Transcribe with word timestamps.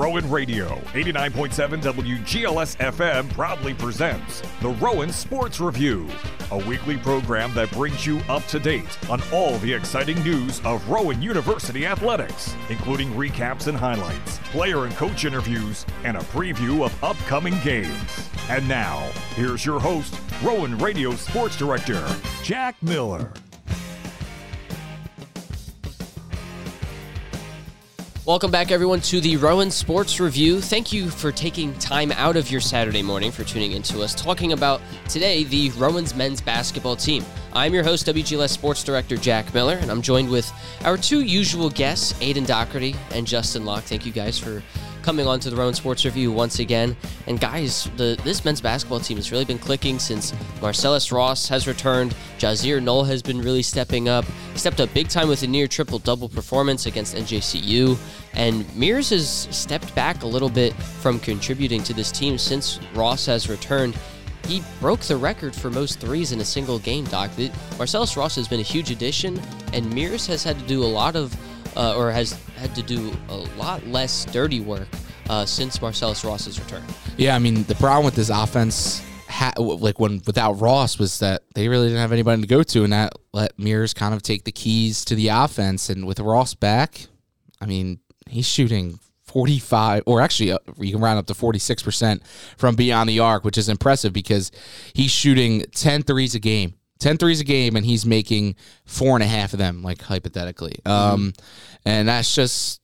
Rowan 0.00 0.30
Radio, 0.30 0.76
89.7 0.94 1.82
WGLS 1.82 2.78
FM 2.78 3.30
proudly 3.34 3.74
presents 3.74 4.40
the 4.62 4.70
Rowan 4.70 5.12
Sports 5.12 5.60
Review, 5.60 6.08
a 6.50 6.56
weekly 6.66 6.96
program 6.96 7.52
that 7.52 7.70
brings 7.72 8.06
you 8.06 8.18
up 8.30 8.42
to 8.46 8.58
date 8.58 8.98
on 9.10 9.20
all 9.30 9.58
the 9.58 9.70
exciting 9.70 10.18
news 10.24 10.62
of 10.64 10.88
Rowan 10.88 11.20
University 11.20 11.84
athletics, 11.84 12.54
including 12.70 13.12
recaps 13.12 13.66
and 13.66 13.76
highlights, 13.76 14.38
player 14.52 14.86
and 14.86 14.96
coach 14.96 15.26
interviews, 15.26 15.84
and 16.04 16.16
a 16.16 16.20
preview 16.20 16.82
of 16.82 17.04
upcoming 17.04 17.60
games. 17.62 18.30
And 18.48 18.66
now, 18.66 19.06
here's 19.34 19.66
your 19.66 19.80
host, 19.80 20.18
Rowan 20.42 20.78
Radio 20.78 21.14
Sports 21.14 21.58
Director, 21.58 22.02
Jack 22.42 22.82
Miller. 22.82 23.30
Welcome 28.30 28.52
back, 28.52 28.70
everyone, 28.70 29.00
to 29.00 29.20
the 29.20 29.36
Rowan 29.36 29.72
Sports 29.72 30.20
Review. 30.20 30.60
Thank 30.60 30.92
you 30.92 31.10
for 31.10 31.32
taking 31.32 31.74
time 31.80 32.12
out 32.12 32.36
of 32.36 32.48
your 32.48 32.60
Saturday 32.60 33.02
morning 33.02 33.32
for 33.32 33.42
tuning 33.42 33.72
in 33.72 33.82
to 33.82 34.02
us, 34.02 34.14
talking 34.14 34.52
about 34.52 34.80
today 35.08 35.42
the 35.42 35.70
Rowan's 35.70 36.14
men's 36.14 36.40
basketball 36.40 36.94
team. 36.94 37.24
I'm 37.54 37.74
your 37.74 37.82
host, 37.82 38.06
WGLS 38.06 38.50
Sports 38.50 38.84
Director 38.84 39.16
Jack 39.16 39.52
Miller, 39.52 39.78
and 39.80 39.90
I'm 39.90 40.00
joined 40.00 40.30
with 40.30 40.48
our 40.84 40.96
two 40.96 41.22
usual 41.22 41.70
guests, 41.70 42.14
Aidan 42.20 42.44
Dougherty 42.44 42.94
and 43.10 43.26
Justin 43.26 43.64
Lock. 43.64 43.82
Thank 43.82 44.06
you 44.06 44.12
guys 44.12 44.38
for 44.38 44.62
coming 45.02 45.26
on 45.26 45.40
to 45.40 45.50
the 45.50 45.56
Rowan 45.56 45.74
Sports 45.74 46.04
Review 46.04 46.32
once 46.32 46.58
again. 46.58 46.96
And 47.26 47.40
guys, 47.40 47.90
the 47.96 48.18
this 48.24 48.44
men's 48.44 48.60
basketball 48.60 49.00
team 49.00 49.16
has 49.16 49.32
really 49.32 49.44
been 49.44 49.58
clicking 49.58 49.98
since 49.98 50.32
Marcellus 50.60 51.12
Ross 51.12 51.48
has 51.48 51.66
returned. 51.66 52.14
Ja'Zere 52.38 52.82
Noel 52.82 53.04
has 53.04 53.22
been 53.22 53.40
really 53.40 53.62
stepping 53.62 54.08
up, 54.08 54.24
He 54.52 54.58
stepped 54.58 54.80
up 54.80 54.92
big 54.94 55.08
time 55.08 55.28
with 55.28 55.42
a 55.42 55.46
near 55.46 55.66
triple 55.66 55.98
double 55.98 56.28
performance 56.28 56.86
against 56.86 57.14
NJCU. 57.14 57.96
And 58.34 58.64
Mears 58.76 59.10
has 59.10 59.48
stepped 59.50 59.94
back 59.94 60.22
a 60.22 60.26
little 60.26 60.50
bit 60.50 60.72
from 60.74 61.18
contributing 61.20 61.82
to 61.84 61.94
this 61.94 62.12
team 62.12 62.38
since 62.38 62.80
Ross 62.94 63.26
has 63.26 63.48
returned. 63.48 63.96
He 64.46 64.62
broke 64.80 65.00
the 65.00 65.16
record 65.16 65.54
for 65.54 65.70
most 65.70 66.00
threes 66.00 66.32
in 66.32 66.40
a 66.40 66.44
single 66.44 66.78
game, 66.78 67.04
Doc. 67.04 67.30
Marcellus 67.78 68.16
Ross 68.16 68.34
has 68.36 68.48
been 68.48 68.60
a 68.60 68.64
huge 68.64 68.90
addition, 68.90 69.40
and 69.72 69.92
Mears 69.94 70.26
has 70.26 70.42
had 70.42 70.58
to 70.58 70.66
do 70.66 70.82
a 70.82 70.86
lot 70.86 71.14
of 71.14 71.36
uh, 71.76 71.96
or 71.96 72.10
has 72.10 72.32
had 72.56 72.74
to 72.74 72.82
do 72.82 73.12
a 73.28 73.36
lot 73.36 73.86
less 73.86 74.24
dirty 74.26 74.60
work 74.60 74.88
uh, 75.28 75.46
since 75.46 75.80
Marcellus 75.80 76.24
Ross's 76.24 76.58
return. 76.58 76.82
Yeah, 77.16 77.34
I 77.36 77.38
mean 77.38 77.64
the 77.64 77.74
problem 77.76 78.04
with 78.04 78.14
this 78.14 78.30
offense, 78.30 79.02
ha- 79.28 79.54
like 79.58 80.00
when 80.00 80.22
without 80.26 80.54
Ross, 80.54 80.98
was 80.98 81.18
that 81.20 81.42
they 81.54 81.68
really 81.68 81.88
didn't 81.88 82.00
have 82.00 82.12
anybody 82.12 82.42
to 82.42 82.48
go 82.48 82.62
to, 82.62 82.84
and 82.84 82.92
that 82.92 83.12
let 83.32 83.58
Mears 83.58 83.94
kind 83.94 84.14
of 84.14 84.22
take 84.22 84.44
the 84.44 84.52
keys 84.52 85.04
to 85.06 85.14
the 85.14 85.28
offense. 85.28 85.88
And 85.88 86.06
with 86.06 86.20
Ross 86.20 86.54
back, 86.54 87.06
I 87.60 87.66
mean 87.66 88.00
he's 88.28 88.46
shooting 88.46 88.98
45 89.24 90.04
or 90.06 90.20
actually 90.20 90.52
uh, 90.52 90.58
you 90.78 90.92
can 90.92 91.00
round 91.00 91.18
up 91.18 91.26
to 91.26 91.34
46% 91.34 92.20
from 92.56 92.74
beyond 92.74 93.08
the 93.08 93.20
arc 93.20 93.44
which 93.44 93.56
is 93.56 93.68
impressive 93.68 94.12
because 94.12 94.50
he's 94.92 95.10
shooting 95.10 95.64
10 95.72 96.02
threes 96.02 96.34
a 96.34 96.40
game 96.40 96.74
10 97.00 97.18
threes 97.18 97.40
a 97.40 97.44
game 97.44 97.76
and 97.76 97.84
he's 97.84 98.06
making 98.06 98.54
four 98.84 99.16
and 99.16 99.22
a 99.22 99.26
half 99.26 99.52
of 99.52 99.58
them 99.58 99.82
like 99.82 100.00
hypothetically 100.02 100.74
mm-hmm. 100.84 100.90
um 100.90 101.32
and 101.84 102.08
that's 102.08 102.34
just 102.34 102.80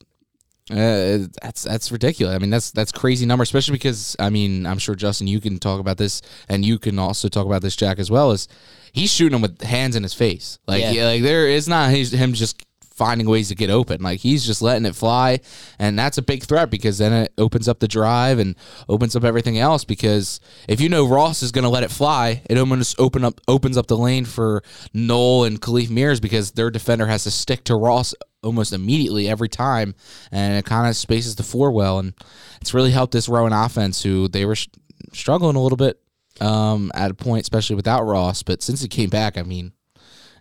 uh, 0.68 1.30
that's 1.40 1.62
that's 1.62 1.92
ridiculous. 1.92 2.34
I 2.34 2.38
mean, 2.38 2.50
that's 2.50 2.72
that's 2.72 2.90
crazy 2.90 3.24
number, 3.24 3.44
especially 3.44 3.74
because 3.74 4.16
I 4.18 4.30
mean, 4.30 4.66
I'm 4.66 4.78
sure 4.78 4.96
Justin, 4.96 5.28
you 5.28 5.40
can 5.40 5.58
talk 5.58 5.78
about 5.78 5.96
this, 5.96 6.22
and 6.48 6.64
you 6.64 6.80
can 6.80 6.98
also 6.98 7.28
talk 7.28 7.46
about 7.46 7.62
this, 7.62 7.76
Jack, 7.76 8.00
as 8.00 8.10
well. 8.10 8.32
As 8.32 8.48
he's 8.92 9.12
shooting 9.12 9.40
them 9.40 9.42
with 9.42 9.62
hands 9.62 9.94
in 9.94 10.02
his 10.02 10.12
face, 10.12 10.58
like 10.66 10.82
yeah. 10.82 11.04
like 11.04 11.22
there 11.22 11.46
is 11.46 11.68
not 11.68 11.90
him 11.90 12.32
just 12.32 12.65
finding 12.96 13.28
ways 13.28 13.48
to 13.48 13.54
get 13.54 13.70
open. 13.70 14.02
Like 14.02 14.20
he's 14.20 14.44
just 14.44 14.62
letting 14.62 14.86
it 14.86 14.96
fly, 14.96 15.40
and 15.78 15.98
that's 15.98 16.18
a 16.18 16.22
big 16.22 16.42
threat 16.42 16.70
because 16.70 16.98
then 16.98 17.12
it 17.12 17.32
opens 17.38 17.68
up 17.68 17.78
the 17.78 17.88
drive 17.88 18.38
and 18.38 18.56
opens 18.88 19.14
up 19.14 19.24
everything 19.24 19.58
else. 19.58 19.84
Because 19.84 20.40
if 20.68 20.80
you 20.80 20.88
know 20.88 21.06
Ross 21.06 21.42
is 21.42 21.52
going 21.52 21.64
to 21.64 21.68
let 21.68 21.82
it 21.82 21.90
fly, 21.90 22.42
it 22.48 22.58
almost 22.58 22.98
open 22.98 23.24
up 23.24 23.40
opens 23.46 23.76
up 23.76 23.86
the 23.86 23.96
lane 23.96 24.24
for 24.24 24.62
Noel 24.92 25.44
and 25.44 25.60
Khalif 25.60 25.90
Mears 25.90 26.20
because 26.20 26.52
their 26.52 26.70
defender 26.70 27.06
has 27.06 27.24
to 27.24 27.30
stick 27.30 27.64
to 27.64 27.76
Ross 27.76 28.14
almost 28.42 28.72
immediately 28.72 29.28
every 29.28 29.48
time, 29.48 29.94
and 30.32 30.56
it 30.56 30.64
kind 30.64 30.88
of 30.88 30.96
spaces 30.96 31.36
the 31.36 31.42
floor 31.42 31.70
well, 31.70 31.98
and 31.98 32.14
it's 32.60 32.74
really 32.74 32.92
helped 32.92 33.12
this 33.12 33.28
Rowan 33.28 33.52
offense, 33.52 34.02
who 34.02 34.28
they 34.28 34.44
were 34.44 34.56
sh- 34.56 34.68
struggling 35.12 35.56
a 35.56 35.62
little 35.62 35.76
bit 35.76 36.00
um, 36.40 36.90
at 36.94 37.10
a 37.10 37.14
point, 37.14 37.42
especially 37.42 37.76
without 37.76 38.04
Ross. 38.04 38.42
But 38.42 38.62
since 38.62 38.80
he 38.80 38.88
came 38.88 39.10
back, 39.10 39.36
I 39.36 39.42
mean, 39.42 39.72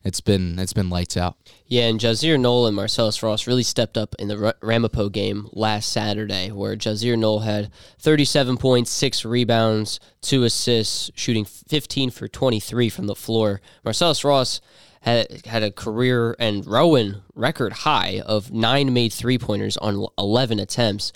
it's 0.05 0.21
been 0.21 0.59
it's 0.59 0.71
been 0.71 0.89
lights 0.89 1.17
out. 1.17 1.35
Yeah, 1.65 1.87
and 1.87 1.99
Ja'Zere 1.99 2.39
Noel 2.39 2.67
and 2.67 2.75
Marcellus 2.75 3.23
Ross 3.23 3.47
really 3.47 3.63
stepped 3.63 3.97
up 3.97 4.13
in 4.19 4.27
the 4.27 4.55
Ramapo 4.61 5.09
game 5.09 5.49
last 5.51 5.91
Saturday, 5.91 6.51
where 6.51 6.75
Ja'Zere 6.75 7.17
Noel 7.17 7.39
had 7.39 7.71
37 7.99 8.57
points, 8.57 8.91
six 8.91 9.25
rebounds, 9.25 9.99
two 10.21 10.43
assists, 10.43 11.09
shooting 11.15 11.43
15 11.43 12.11
for 12.11 12.27
23 12.27 12.87
from 12.89 13.07
the 13.07 13.15
floor. 13.15 13.61
Marcellus 13.83 14.23
Ross 14.23 14.61
had 15.01 15.43
had 15.47 15.63
a 15.63 15.71
career 15.71 16.35
and 16.37 16.67
Rowan 16.67 17.23
record 17.33 17.73
high 17.73 18.21
of 18.23 18.51
nine 18.51 18.93
made 18.93 19.11
three 19.11 19.39
pointers 19.39 19.75
on 19.77 20.05
11 20.19 20.59
attempts, 20.59 21.13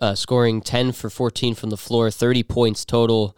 uh, 0.00 0.14
scoring 0.14 0.60
10 0.60 0.92
for 0.92 1.10
14 1.10 1.56
from 1.56 1.70
the 1.70 1.76
floor, 1.76 2.12
30 2.12 2.44
points 2.44 2.84
total, 2.84 3.36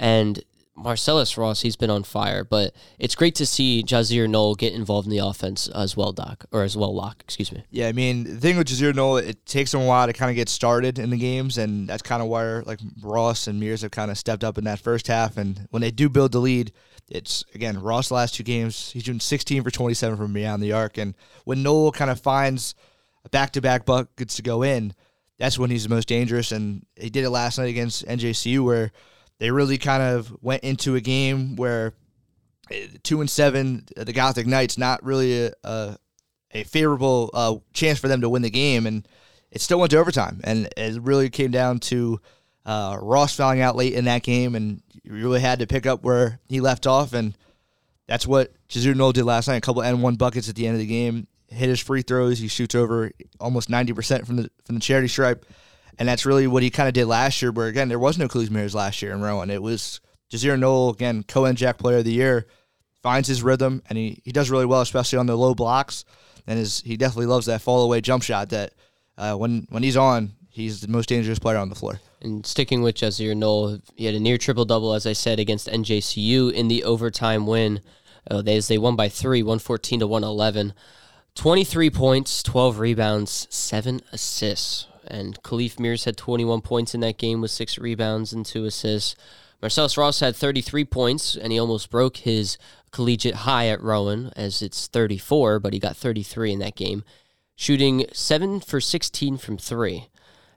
and 0.00 0.42
Marcellus 0.74 1.36
Ross, 1.36 1.60
he's 1.60 1.76
been 1.76 1.90
on 1.90 2.02
fire, 2.02 2.44
but 2.44 2.74
it's 2.98 3.14
great 3.14 3.34
to 3.36 3.46
see 3.46 3.82
Ja'Zere 3.82 4.28
Noel 4.28 4.54
get 4.54 4.72
involved 4.72 5.06
in 5.06 5.10
the 5.10 5.18
offense 5.18 5.68
as 5.68 5.96
well, 5.96 6.12
Doc, 6.12 6.46
or 6.50 6.62
as 6.62 6.76
well, 6.76 6.94
Lock, 6.94 7.20
excuse 7.20 7.52
me. 7.52 7.62
Yeah, 7.70 7.88
I 7.88 7.92
mean, 7.92 8.24
the 8.24 8.40
thing 8.40 8.56
with 8.56 8.68
Ja'Zere 8.68 8.94
Noel, 8.94 9.18
it 9.18 9.44
takes 9.44 9.74
him 9.74 9.80
a 9.80 9.86
while 9.86 10.06
to 10.06 10.12
kind 10.12 10.30
of 10.30 10.36
get 10.36 10.48
started 10.48 10.98
in 10.98 11.10
the 11.10 11.18
games, 11.18 11.58
and 11.58 11.88
that's 11.88 12.02
kind 12.02 12.22
of 12.22 12.28
where 12.28 12.62
like 12.62 12.80
Ross 13.02 13.46
and 13.46 13.60
Mears 13.60 13.82
have 13.82 13.90
kind 13.90 14.10
of 14.10 14.16
stepped 14.16 14.44
up 14.44 14.56
in 14.56 14.64
that 14.64 14.78
first 14.78 15.08
half. 15.08 15.36
And 15.36 15.66
when 15.70 15.82
they 15.82 15.90
do 15.90 16.08
build 16.08 16.32
the 16.32 16.38
lead, 16.38 16.72
it's 17.08 17.44
again 17.54 17.80
Ross 17.80 18.10
last 18.10 18.34
two 18.34 18.42
games, 18.42 18.92
he's 18.92 19.04
doing 19.04 19.20
16 19.20 19.62
for 19.62 19.70
27 19.70 20.16
from 20.16 20.32
beyond 20.32 20.62
the 20.62 20.72
arc, 20.72 20.96
and 20.96 21.14
when 21.44 21.62
Noel 21.62 21.92
kind 21.92 22.10
of 22.10 22.20
finds 22.20 22.74
a 23.24 23.28
back-to-back 23.28 23.84
buckets 23.84 24.36
to 24.36 24.42
go 24.42 24.62
in, 24.62 24.94
that's 25.38 25.58
when 25.58 25.70
he's 25.70 25.84
the 25.84 25.88
most 25.88 26.08
dangerous. 26.08 26.50
And 26.50 26.84
he 26.96 27.10
did 27.10 27.24
it 27.24 27.30
last 27.30 27.58
night 27.58 27.68
against 27.68 28.06
NJCU, 28.06 28.64
where 28.64 28.90
they 29.42 29.50
really 29.50 29.76
kind 29.76 30.04
of 30.04 30.32
went 30.40 30.62
into 30.62 30.94
a 30.94 31.00
game 31.00 31.56
where 31.56 31.94
eh, 32.70 32.86
two 33.02 33.20
and 33.20 33.28
seven, 33.28 33.84
the 33.96 34.12
Gothic 34.12 34.46
Knights, 34.46 34.78
not 34.78 35.02
really 35.02 35.46
a, 35.46 35.52
a, 35.64 35.96
a 36.52 36.62
favorable 36.62 37.28
uh, 37.34 37.56
chance 37.72 37.98
for 37.98 38.06
them 38.06 38.20
to 38.20 38.28
win 38.28 38.42
the 38.42 38.50
game, 38.50 38.86
and 38.86 39.08
it 39.50 39.60
still 39.60 39.80
went 39.80 39.90
to 39.90 39.98
overtime, 39.98 40.40
and 40.44 40.68
it 40.76 41.02
really 41.02 41.28
came 41.28 41.50
down 41.50 41.80
to 41.80 42.20
uh, 42.66 42.96
Ross 43.02 43.34
fouling 43.34 43.60
out 43.60 43.74
late 43.74 43.94
in 43.94 44.04
that 44.04 44.22
game, 44.22 44.54
and 44.54 44.80
you 45.02 45.12
really 45.12 45.40
had 45.40 45.58
to 45.58 45.66
pick 45.66 45.86
up 45.86 46.04
where 46.04 46.38
he 46.48 46.60
left 46.60 46.86
off, 46.86 47.12
and 47.12 47.36
that's 48.06 48.28
what 48.28 48.52
Ja'Zere 48.68 48.94
Noel 48.94 49.10
did 49.10 49.24
last 49.24 49.48
night. 49.48 49.56
A 49.56 49.60
couple 49.60 49.82
N 49.82 50.02
one 50.02 50.14
buckets 50.14 50.48
at 50.48 50.54
the 50.54 50.68
end 50.68 50.76
of 50.76 50.80
the 50.80 50.86
game, 50.86 51.26
hit 51.48 51.68
his 51.68 51.80
free 51.80 52.02
throws. 52.02 52.38
He 52.38 52.46
shoots 52.46 52.76
over 52.76 53.10
almost 53.40 53.68
ninety 53.68 53.92
percent 53.92 54.24
from 54.24 54.36
the 54.36 54.50
from 54.64 54.76
the 54.76 54.80
charity 54.80 55.08
stripe. 55.08 55.44
And 55.98 56.08
that's 56.08 56.26
really 56.26 56.46
what 56.46 56.62
he 56.62 56.70
kind 56.70 56.88
of 56.88 56.94
did 56.94 57.06
last 57.06 57.42
year, 57.42 57.52
where 57.52 57.68
again, 57.68 57.88
there 57.88 57.98
was 57.98 58.18
no 58.18 58.28
Khalif 58.28 58.50
Mears 58.50 58.74
last 58.74 59.02
year 59.02 59.12
in 59.12 59.20
Rowan. 59.20 59.50
It 59.50 59.62
was 59.62 60.00
Ja'Zere 60.30 60.58
Noel, 60.58 60.90
again, 60.90 61.24
Co 61.24 61.50
Jack 61.52 61.78
Player 61.78 61.98
of 61.98 62.04
the 62.04 62.12
Year, 62.12 62.46
finds 63.02 63.28
his 63.28 63.42
rhythm, 63.42 63.82
and 63.88 63.98
he, 63.98 64.22
he 64.24 64.32
does 64.32 64.50
really 64.50 64.66
well, 64.66 64.80
especially 64.80 65.18
on 65.18 65.26
the 65.26 65.36
low 65.36 65.54
blocks. 65.54 66.04
And 66.46 66.58
his, 66.58 66.80
he 66.80 66.96
definitely 66.96 67.26
loves 67.26 67.46
that 67.46 67.62
fall 67.62 67.84
away 67.84 68.00
jump 68.00 68.22
shot 68.22 68.48
that 68.50 68.72
uh, 69.18 69.34
when, 69.34 69.66
when 69.70 69.82
he's 69.82 69.96
on, 69.96 70.32
he's 70.48 70.80
the 70.80 70.88
most 70.88 71.08
dangerous 71.08 71.38
player 71.38 71.58
on 71.58 71.68
the 71.68 71.74
floor. 71.74 72.00
And 72.22 72.46
sticking 72.46 72.82
with 72.82 72.96
Ja'Zere 72.96 73.36
Noel, 73.36 73.78
he 73.94 74.06
had 74.06 74.14
a 74.14 74.20
near 74.20 74.38
triple 74.38 74.64
double, 74.64 74.94
as 74.94 75.06
I 75.06 75.12
said, 75.12 75.38
against 75.38 75.68
NJCU 75.68 76.52
in 76.52 76.68
the 76.68 76.84
overtime 76.84 77.46
win. 77.46 77.80
Uh, 78.30 78.40
they, 78.40 78.58
they 78.60 78.78
won 78.78 78.96
by 78.96 79.08
three, 79.08 79.42
114 79.42 80.00
to 80.00 80.06
111. 80.06 80.72
23 81.34 81.90
points, 81.90 82.42
12 82.42 82.78
rebounds, 82.78 83.46
7 83.50 84.00
assists 84.12 84.86
and 85.06 85.42
Khalif 85.42 85.78
Mears 85.78 86.04
had 86.04 86.16
21 86.16 86.60
points 86.60 86.94
in 86.94 87.00
that 87.00 87.18
game 87.18 87.40
with 87.40 87.50
six 87.50 87.78
rebounds 87.78 88.32
and 88.32 88.44
two 88.44 88.64
assists. 88.64 89.14
Marcellus 89.60 89.96
Ross 89.96 90.20
had 90.20 90.34
33 90.34 90.84
points, 90.84 91.36
and 91.36 91.52
he 91.52 91.58
almost 91.58 91.90
broke 91.90 92.18
his 92.18 92.58
collegiate 92.90 93.36
high 93.36 93.68
at 93.68 93.80
Rowan, 93.80 94.32
as 94.34 94.60
it's 94.60 94.88
34, 94.88 95.60
but 95.60 95.72
he 95.72 95.78
got 95.78 95.96
33 95.96 96.52
in 96.52 96.58
that 96.58 96.74
game, 96.74 97.04
shooting 97.54 98.06
7 98.12 98.60
for 98.60 98.80
16 98.80 99.38
from 99.38 99.56
3. 99.56 100.08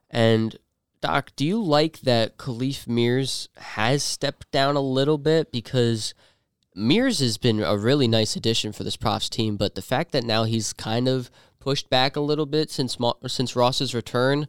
And, 0.10 0.58
Doc, 1.02 1.32
do 1.36 1.46
you 1.46 1.62
like 1.62 2.02
that 2.02 2.38
Khalif 2.38 2.88
Mears 2.88 3.48
has 3.58 4.04
stepped 4.04 4.50
down 4.52 4.76
a 4.76 4.82
little 4.82 5.20
bit? 5.20 5.52
Because 5.52 6.16
Mears 6.74 7.20
has 7.20 7.38
been 7.38 7.62
a 7.62 7.78
really 7.78 8.08
nice 8.08 8.36
addition 8.36 8.74
for 8.74 8.84
this 8.84 8.98
Profs 8.98 9.30
team, 9.30 9.56
but 9.56 9.76
the 9.76 9.82
fact 9.82 10.12
that 10.12 10.24
now 10.24 10.44
he's 10.44 10.74
kind 10.74 11.08
of 11.08 11.30
pushed 11.66 11.90
back 11.90 12.16
a 12.16 12.20
little 12.20 12.46
bit 12.46 12.70
since 12.70 12.96
since 13.26 13.56
Ross's 13.56 13.96
return. 13.96 14.46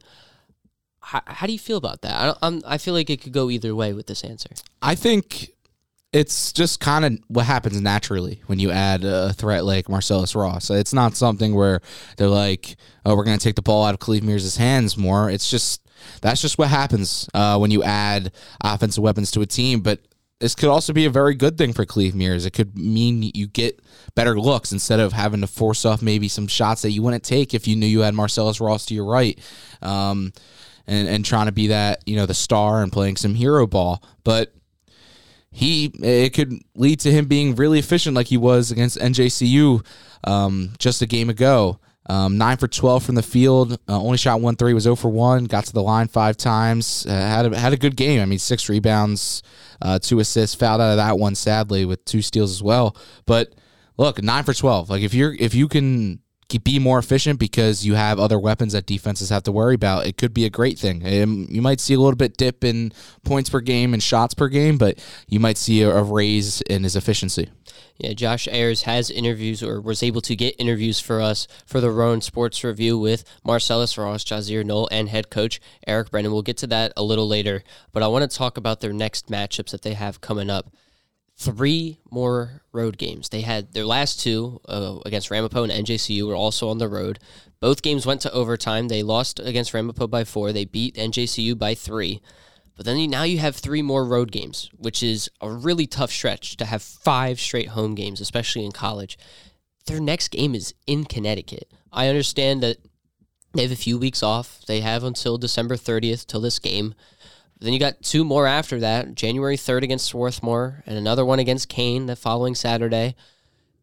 How, 1.01 1.21
how 1.25 1.47
do 1.47 1.53
you 1.53 1.59
feel 1.59 1.77
about 1.77 2.03
that? 2.03 2.37
I, 2.43 2.61
I 2.65 2.77
feel 2.77 2.93
like 2.93 3.09
it 3.09 3.21
could 3.21 3.33
go 3.33 3.49
either 3.49 3.73
way 3.73 3.91
with 3.91 4.05
this 4.05 4.23
answer. 4.23 4.51
I 4.83 4.93
think 4.93 5.49
it's 6.13 6.53
just 6.53 6.79
kind 6.79 7.05
of 7.05 7.17
what 7.27 7.47
happens 7.47 7.81
naturally 7.81 8.43
when 8.45 8.59
you 8.59 8.69
add 8.69 9.03
a 9.03 9.33
threat 9.33 9.65
like 9.65 9.89
Marcellus 9.89 10.35
Ross. 10.35 10.69
It's 10.69 10.93
not 10.93 11.17
something 11.17 11.55
where 11.55 11.81
they're 12.17 12.27
like, 12.27 12.77
"Oh, 13.03 13.15
we're 13.15 13.23
going 13.23 13.37
to 13.37 13.43
take 13.43 13.55
the 13.55 13.63
ball 13.63 13.83
out 13.83 13.95
of 13.95 13.99
Khalif 13.99 14.21
Mears' 14.21 14.57
hands 14.57 14.95
more." 14.95 15.31
It's 15.31 15.49
just 15.49 15.81
that's 16.21 16.39
just 16.39 16.59
what 16.59 16.67
happens 16.67 17.27
uh, 17.33 17.57
when 17.57 17.71
you 17.71 17.81
add 17.81 18.31
offensive 18.61 19.03
weapons 19.03 19.31
to 19.31 19.41
a 19.41 19.47
team. 19.47 19.79
But 19.79 20.01
this 20.39 20.53
could 20.53 20.69
also 20.69 20.93
be 20.93 21.05
a 21.05 21.09
very 21.09 21.33
good 21.33 21.57
thing 21.57 21.73
for 21.73 21.85
Khalif 21.85 22.13
Mears. 22.13 22.45
It 22.45 22.51
could 22.51 22.77
mean 22.77 23.31
you 23.33 23.47
get 23.47 23.81
better 24.13 24.39
looks 24.39 24.71
instead 24.71 24.99
of 24.99 25.13
having 25.13 25.41
to 25.41 25.47
force 25.47 25.83
off 25.83 26.01
maybe 26.01 26.27
some 26.27 26.47
shots 26.47 26.83
that 26.83 26.91
you 26.91 27.01
wouldn't 27.01 27.23
take 27.23 27.53
if 27.53 27.67
you 27.67 27.75
knew 27.75 27.87
you 27.87 28.01
had 28.01 28.13
Marcellus 28.13 28.59
Ross 28.61 28.85
to 28.87 28.93
your 28.93 29.05
right. 29.05 29.39
Um, 29.81 30.33
and, 30.85 31.07
and 31.07 31.25
trying 31.25 31.47
to 31.47 31.51
be 31.51 31.67
that, 31.67 32.01
you 32.05 32.15
know, 32.15 32.25
the 32.25 32.33
star 32.33 32.81
and 32.81 32.91
playing 32.91 33.17
some 33.17 33.35
hero 33.35 33.67
ball. 33.67 34.01
But 34.23 34.53
he 35.51 35.91
it 36.01 36.33
could 36.33 36.53
lead 36.75 36.99
to 37.01 37.11
him 37.11 37.25
being 37.25 37.55
really 37.55 37.79
efficient 37.79 38.15
like 38.15 38.27
he 38.27 38.37
was 38.37 38.71
against 38.71 38.97
NJCU 38.97 39.85
um, 40.23 40.73
just 40.77 41.01
a 41.01 41.07
game 41.07 41.29
ago. 41.29 41.79
Um, 42.09 42.37
nine 42.37 42.57
for 42.57 42.67
twelve 42.67 43.03
from 43.03 43.15
the 43.15 43.23
field, 43.23 43.73
uh, 43.89 44.01
only 44.01 44.17
shot 44.17 44.39
one 44.39 44.55
three, 44.55 44.73
was 44.73 44.83
zero 44.83 44.95
for 44.95 45.09
one. 45.09 45.45
Got 45.45 45.65
to 45.65 45.73
the 45.73 45.81
line 45.81 46.07
five 46.07 46.37
times. 46.37 47.05
Uh, 47.05 47.11
had 47.11 47.51
a, 47.51 47.57
had 47.59 47.73
a 47.73 47.77
good 47.77 47.97
game. 47.97 48.21
I 48.21 48.25
mean, 48.25 48.39
six 48.39 48.69
rebounds, 48.69 49.43
uh, 49.81 49.99
two 49.99 50.19
assists. 50.19 50.55
Fouled 50.55 50.81
out 50.81 50.91
of 50.91 50.97
that 50.97 51.19
one 51.19 51.35
sadly 51.35 51.85
with 51.85 52.05
two 52.05 52.21
steals 52.21 52.51
as 52.51 52.63
well. 52.63 52.95
But 53.25 53.53
look, 53.97 54.23
nine 54.23 54.43
for 54.43 54.53
twelve. 54.53 54.89
Like 54.89 55.01
if 55.01 55.13
you're 55.13 55.35
if 55.37 55.53
you 55.53 55.67
can 55.67 56.21
be 56.63 56.79
more 56.79 56.97
efficient 56.97 57.39
because 57.39 57.85
you 57.85 57.95
have 57.95 58.19
other 58.19 58.39
weapons 58.39 58.73
that 58.73 58.85
defenses 58.85 59.29
have 59.29 59.43
to 59.43 59.51
worry 59.51 59.75
about. 59.75 60.07
It 60.07 60.17
could 60.17 60.33
be 60.33 60.45
a 60.45 60.49
great 60.49 60.79
thing. 60.79 61.05
Um, 61.05 61.47
you 61.49 61.61
might 61.61 61.81
see 61.81 61.93
a 61.93 61.99
little 61.99 62.15
bit 62.15 62.37
dip 62.37 62.63
in 62.63 62.93
points 63.25 63.49
per 63.49 63.59
game 63.59 63.93
and 63.93 64.01
shots 64.01 64.33
per 64.33 64.47
game, 64.47 64.77
but 64.77 64.97
you 65.27 65.39
might 65.39 65.57
see 65.57 65.81
a, 65.81 66.01
raise 66.01 66.61
in 66.61 66.83
his 66.83 66.95
efficiency. 66.95 67.49
Yeah, 67.97 68.13
Josh 68.13 68.47
Ayers 68.47 68.83
has 68.83 69.09
interviews 69.09 69.61
or 69.61 69.81
was 69.81 70.01
able 70.01 70.21
to 70.21 70.35
get 70.35 70.55
interviews 70.57 70.99
for 71.01 71.19
us 71.19 71.47
for 71.65 71.81
the 71.81 71.91
Rowan 71.91 72.21
Sports 72.21 72.63
Review 72.63 72.97
with 72.97 73.25
Marcellus 73.43 73.97
Ross, 73.97 74.23
Ja'Zere 74.23 74.63
Noel, 74.63 74.87
and 74.89 75.09
head 75.09 75.29
coach 75.29 75.59
Eric 75.85 76.11
Brennan. 76.11 76.31
We'll 76.31 76.43
get 76.43 76.57
to 76.57 76.67
that 76.67 76.93
a 76.95 77.03
little 77.03 77.27
later, 77.27 77.63
but 77.91 78.03
I 78.03 78.07
want 78.07 78.29
to 78.29 78.37
talk 78.37 78.55
about 78.55 78.79
their 78.79 78.93
next 78.93 79.27
matchups 79.27 79.71
that 79.71 79.81
they 79.81 79.95
have 79.95 80.21
coming 80.21 80.49
up 80.49 80.71
three 81.37 81.99
more 82.09 82.61
road 82.71 82.97
games. 82.97 83.29
They 83.29 83.41
had 83.41 83.73
their 83.73 83.85
last 83.85 84.19
two 84.19 84.59
uh, 84.67 84.97
against 85.05 85.29
Ramapo 85.29 85.63
and 85.63 85.71
NJCU 85.71 86.27
were 86.27 86.35
also 86.35 86.69
on 86.69 86.79
the 86.79 86.89
road. 86.89 87.19
Both 87.59 87.81
games 87.81 88.05
went 88.05 88.21
to 88.21 88.31
overtime. 88.31 88.87
They 88.87 89.03
lost 89.03 89.39
against 89.39 89.73
Ramapo 89.73 90.07
by 90.07 90.23
four. 90.23 90.51
They 90.51 90.65
beat 90.65 90.95
NJCU 90.95 91.57
by 91.57 91.75
three. 91.75 92.21
But 92.75 92.85
then 92.85 92.97
you, 92.97 93.07
now 93.07 93.23
you 93.23 93.39
have 93.39 93.55
three 93.55 93.81
more 93.81 94.05
road 94.05 94.31
games, 94.31 94.69
which 94.77 95.01
is 95.01 95.29
a 95.41 95.49
really 95.49 95.87
tough 95.87 96.11
stretch 96.11 96.57
to 96.57 96.65
have 96.65 96.83
five 96.83 97.39
straight 97.39 97.69
home 97.69 97.95
games, 97.95 98.21
especially 98.21 98.65
in 98.65 98.71
college. 98.71 99.17
Their 99.87 99.99
next 99.99 100.29
game 100.29 100.53
is 100.53 100.73
in 100.85 101.05
Connecticut. 101.05 101.71
I 101.91 102.07
understand 102.07 102.61
that 102.61 102.77
they 103.53 103.63
have 103.63 103.71
a 103.71 103.75
few 103.75 103.97
weeks 103.97 104.21
off. 104.21 104.63
They 104.67 104.81
have 104.81 105.03
until 105.03 105.37
December 105.39 105.75
30th 105.75 106.27
till 106.27 106.41
this 106.41 106.59
game. 106.59 106.93
Then 107.59 107.73
you 107.73 107.79
got 107.79 108.01
two 108.01 108.23
more 108.23 108.45
after 108.45 108.79
that 108.81 109.15
January 109.15 109.57
3rd 109.57 109.83
against 109.83 110.05
Swarthmore 110.07 110.83
and 110.85 110.97
another 110.97 111.25
one 111.25 111.39
against 111.39 111.69
Kean 111.69 112.05
the 112.05 112.15
following 112.15 112.55
Saturday. 112.55 113.15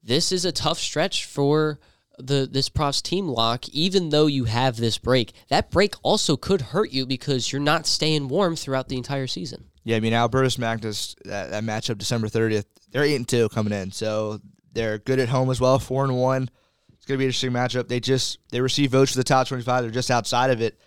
This 0.02 0.30
is 0.30 0.44
a 0.44 0.52
tough 0.52 0.78
stretch 0.78 1.24
for 1.24 1.80
the 2.18 2.48
this 2.50 2.68
prof's 2.68 3.02
team 3.02 3.26
Lock, 3.26 3.68
even 3.70 4.10
though 4.10 4.26
you 4.26 4.44
have 4.44 4.76
this 4.76 4.98
break. 4.98 5.32
That 5.48 5.70
break 5.70 5.94
also 6.02 6.36
could 6.36 6.60
hurt 6.60 6.92
you 6.92 7.06
because 7.06 7.50
you're 7.52 7.60
not 7.60 7.86
staying 7.86 8.28
warm 8.28 8.54
throughout 8.54 8.88
the 8.88 8.96
entire 8.96 9.26
season. 9.26 9.64
Yeah, 9.82 9.96
I 9.96 10.00
mean 10.00 10.12
Albertus 10.12 10.58
Magnus 10.58 11.16
that, 11.24 11.50
that 11.50 11.64
matchup 11.64 11.98
December 11.98 12.28
30th, 12.28 12.66
they're 12.90 13.02
eight 13.02 13.16
and 13.16 13.28
two 13.28 13.48
coming 13.48 13.72
in, 13.72 13.90
so 13.90 14.40
they're 14.72 14.98
good 14.98 15.18
at 15.18 15.28
home 15.28 15.50
as 15.50 15.60
well, 15.60 15.78
four 15.78 16.04
and 16.04 16.16
one. 16.16 16.48
It's 16.92 17.06
gonna 17.06 17.18
be 17.18 17.24
an 17.24 17.28
interesting 17.28 17.52
matchup. 17.52 17.88
They 17.88 18.00
just 18.00 18.38
they 18.50 18.60
receive 18.60 18.92
votes 18.92 19.12
for 19.12 19.18
the 19.18 19.24
top 19.24 19.48
25. 19.48 19.82
They're 19.82 19.90
just 19.90 20.10
outside 20.10 20.50
of 20.50 20.60
it, 20.60 20.78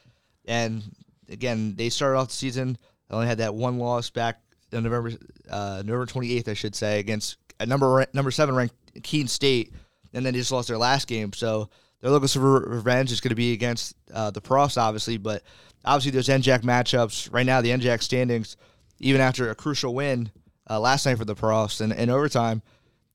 and 0.45 0.84
again, 1.29 1.75
they 1.75 1.89
started 1.89 2.18
off 2.18 2.29
the 2.29 2.33
season. 2.33 2.77
They 3.09 3.15
only 3.15 3.27
had 3.27 3.39
that 3.39 3.56
one 3.56 3.77
loss 3.77 4.09
back 4.09 4.41
on 4.74 4.83
November 4.83 5.12
uh, 5.50 5.83
November 5.85 6.06
28th, 6.06 6.47
I 6.47 6.53
should 6.53 6.75
say, 6.75 7.00
against 7.00 7.38
a 7.59 7.65
number 7.65 8.06
number 8.13 8.31
seven 8.31 8.56
ranked 8.56 8.75
Keene 9.03 9.27
State, 9.27 9.74
and 10.13 10.25
then 10.25 10.33
they 10.33 10.39
just 10.39 10.51
lost 10.51 10.68
their 10.68 10.77
last 10.77 11.07
game. 11.07 11.33
So 11.33 11.69
they're 12.01 12.12
looking 12.12 12.27
for 12.27 12.62
revenge. 12.62 13.12
It's 13.12 13.21
going 13.21 13.29
to 13.29 13.35
be 13.35 13.53
against 13.53 13.95
uh, 14.13 14.31
the 14.31 14.41
Profs, 14.41 14.77
obviously, 14.77 15.18
but 15.18 15.44
obviously 15.85 16.12
those 16.12 16.27
NJAC 16.27 16.62
matchups 16.62 17.33
right 17.33 17.45
now. 17.45 17.62
The 17.62 17.71
NJAC 17.71 18.01
standings, 18.01 18.57
even 19.00 19.21
after 19.21 19.50
a 19.50 19.56
crucial 19.56 19.95
win 19.95 20.31
uh, 20.69 20.79
last 20.79 21.06
night 21.06 21.18
for 21.18 21.25
the 21.25 21.35
Profs 21.35 21.81
and 21.81 21.94
in 21.94 22.09
overtime, 22.09 22.62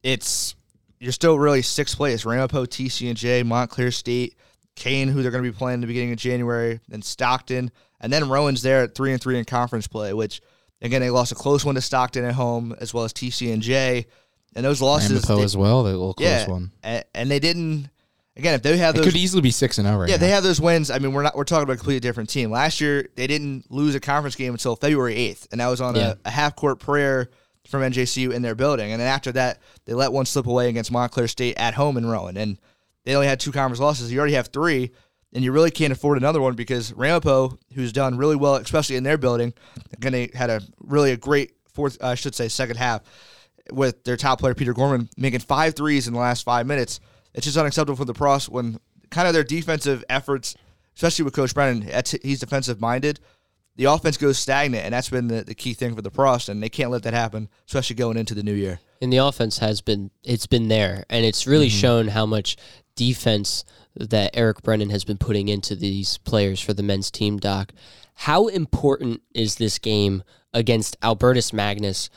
it's 0.03 0.57
you're 0.99 1.13
still 1.13 1.39
really 1.39 1.63
sixth 1.63 1.97
place. 1.97 2.25
Ramapo, 2.25 2.65
TCNJ, 2.65 3.45
Montclair 3.45 3.91
State, 3.91 4.37
Kean, 4.75 5.09
who 5.09 5.23
they're 5.23 5.31
going 5.31 5.45
to 5.45 5.51
be 5.51 5.57
playing 5.57 5.75
in 5.75 5.81
the 5.81 5.87
beginning 5.87 6.13
of 6.13 6.19
January, 6.19 6.81
then 6.89 7.03
Stockton, 7.03 7.71
and 8.01 8.13
then 8.13 8.29
Rowan's 8.29 8.63
there 8.63 8.83
at 8.85 8.95
three 8.95 9.13
and 9.13 9.21
three 9.21 9.39
in 9.39 9.45
conference 9.45 9.87
play. 9.87 10.13
Which 10.13 10.41
again, 10.81 11.01
they 11.01 11.11
lost 11.11 11.33
a 11.33 11.35
close 11.35 11.65
one 11.65 11.75
to 11.75 11.81
Stockton 11.81 12.25
at 12.25 12.35
home, 12.35 12.75
as 12.81 12.93
well 12.95 13.05
as 13.05 13.13
TCNJ, 13.13 14.07
and 14.55 14.65
those 14.65 14.81
losses 14.81 15.23
they, 15.23 15.43
as 15.43 15.57
well. 15.57 15.83
Little 15.83 16.15
close 16.15 16.29
yeah, 16.29 16.49
one, 16.49 16.73
and, 16.83 17.05
and 17.15 17.31
they 17.31 17.39
didn't. 17.39 17.89
Again, 18.35 18.55
if 18.55 18.63
they 18.63 18.79
have 18.79 18.95
those, 18.95 19.07
it 19.07 19.11
could 19.11 19.21
easily 19.21 19.43
be 19.43 19.51
six 19.51 19.77
and 19.77 19.87
zero. 19.87 19.97
Oh 19.97 20.01
right 20.01 20.09
yeah, 20.09 20.17
now. 20.17 20.21
they 20.21 20.31
have 20.31 20.43
those 20.43 20.59
wins. 20.59 20.91
I 20.91 20.99
mean, 20.99 21.13
we're 21.13 21.23
not 21.23 21.37
we're 21.37 21.45
talking 21.45 21.65
about 21.65 21.75
a 21.75 21.77
completely 21.77 22.01
different 22.01 22.31
team. 22.31 22.51
Last 22.51 22.81
year, 22.81 23.09
they 23.15 23.27
didn't 23.27 23.71
lose 23.71 23.95
a 23.95 24.01
conference 24.01 24.37
game 24.37 24.55
until 24.55 24.75
February 24.75 25.15
eighth, 25.15 25.49
and 25.53 25.61
that 25.61 25.69
was 25.69 25.83
on 25.83 25.95
Yeah. 25.95 26.15
a, 26.25 26.29
a 26.29 26.31
half 26.31 26.57
court 26.57 26.81
prayer 26.81 27.29
from 27.69 27.83
NJCU 27.83 28.33
in 28.33 28.41
their 28.41 28.55
building. 28.55 28.91
And 28.91 29.01
then 29.01 29.07
after 29.09 29.33
that, 29.33 29.61
they 29.85 29.93
let 29.93 30.13
one 30.13 30.25
slip 30.25 30.47
away 30.47 30.69
against 30.71 30.91
Montclair 30.91 31.29
State 31.29 31.57
at 31.59 31.75
home 31.75 31.99
in 31.99 32.07
Rowan, 32.07 32.39
and 32.39 32.59
they 33.05 33.15
only 33.15 33.27
had 33.27 33.41
two 33.41 33.53
conference 33.53 33.81
losses. 33.81 34.13
You 34.13 34.19
already 34.19 34.35
have 34.35 34.49
three, 34.49 34.93
and 35.33 35.43
you 35.43 35.53
really 35.53 35.71
can't 35.71 35.93
afford 35.93 36.19
another 36.19 36.41
one 36.41 36.55
because 36.55 36.93
Ramapo, 36.93 37.59
who's 37.75 37.93
done 37.93 38.17
really 38.17 38.37
well, 38.37 38.57
especially 38.57 38.97
in 38.97 39.05
their 39.05 39.19
building, 39.19 39.55
they 39.99 40.31
had 40.35 40.51
a 40.51 40.61
really 40.81 41.13
a 41.13 41.17
great 41.17 41.53
fourth, 41.73 42.03
I 42.03 42.15
should 42.15 42.35
say, 42.35 42.49
second 42.49 42.77
half 42.77 43.03
with 43.71 44.05
their 44.05 44.17
top 44.17 44.41
player 44.41 44.55
Peter 44.55 44.75
Gorman 44.75 45.09
making 45.17 45.41
five 45.41 45.75
threes 45.75 46.07
in 46.07 46.15
the 46.15 46.21
last 46.21 46.43
five 46.45 46.67
minutes. 46.67 47.01
It's 47.35 47.47
just 47.47 47.57
unacceptable 47.57 47.97
for 47.97 48.05
the 48.05 48.15
Profs 48.15 48.49
when 48.49 48.79
kind 49.11 49.29
of 49.29 49.35
their 49.35 49.45
defensive 49.45 50.05
efforts, 50.09 50.55
especially 50.97 51.25
with 51.25 51.35
Coach 51.35 51.55
Brennan, 51.55 51.89
he's 52.23 52.41
defensive 52.41 52.81
minded. 52.81 53.21
The 53.77 53.85
offense 53.85 54.19
goes 54.19 54.39
stagnant, 54.39 54.85
and 54.85 54.93
that's 54.93 55.09
been 55.09 55.29
the, 55.29 55.45
the 55.45 55.55
key 55.55 55.73
thing 55.73 55.95
for 55.95 56.03
the 56.03 56.11
Profs, 56.11 56.51
and 56.51 56.63
they 56.63 56.69
can't 56.69 56.91
let 56.91 57.05
that 57.05 57.15
happen, 57.15 57.49
especially 57.67 57.97
going 57.97 58.19
into 58.19 58.35
the 58.35 58.43
new 58.43 58.53
year. 58.53 58.81
And 59.01 59.11
the 59.11 59.17
offense 59.17 59.59
has 59.59 59.81
been 59.81 60.11
it's 60.23 60.47
been 60.47 60.69
there, 60.69 61.05
and 61.09 61.25
it's 61.25 61.47
really 61.47 61.69
mm-hmm. 61.69 61.79
shown 61.79 62.09
how 62.09 62.27
much 62.27 62.57
defense 62.95 63.65
that 63.95 64.31
Eric 64.35 64.63
Brennan 64.63 64.91
has 64.91 65.05
been 65.05 65.19
putting 65.19 65.49
into 65.49 65.75
these 65.75 66.19
players 66.19 66.61
for 66.61 66.73
the 66.73 66.83
men's 66.83 67.11
team. 67.11 67.39
Doc, 67.39 67.73
how 68.15 68.47
important 68.49 69.23
is 69.35 69.57
this 69.57 69.79
game 69.79 70.23
against 70.53 70.97
Albertus 71.03 71.53
Magnus? 71.53 72.11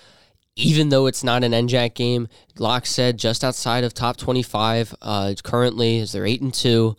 Even 0.56 0.88
though 0.90 1.06
it's 1.06 1.24
not 1.24 1.44
an 1.44 1.52
NJAC 1.52 1.96
game, 1.96 2.30
Lock 2.58 2.86
said 2.86 3.18
just 3.18 3.44
outside 3.44 3.84
of 3.84 3.94
top 3.94 4.16
twenty-five. 4.16 4.96
Uh, 5.02 5.34
currently, 5.44 5.98
is 5.98 6.14
they're 6.14 6.26
eight 6.26 6.42
and 6.42 6.54
two. 6.54 6.96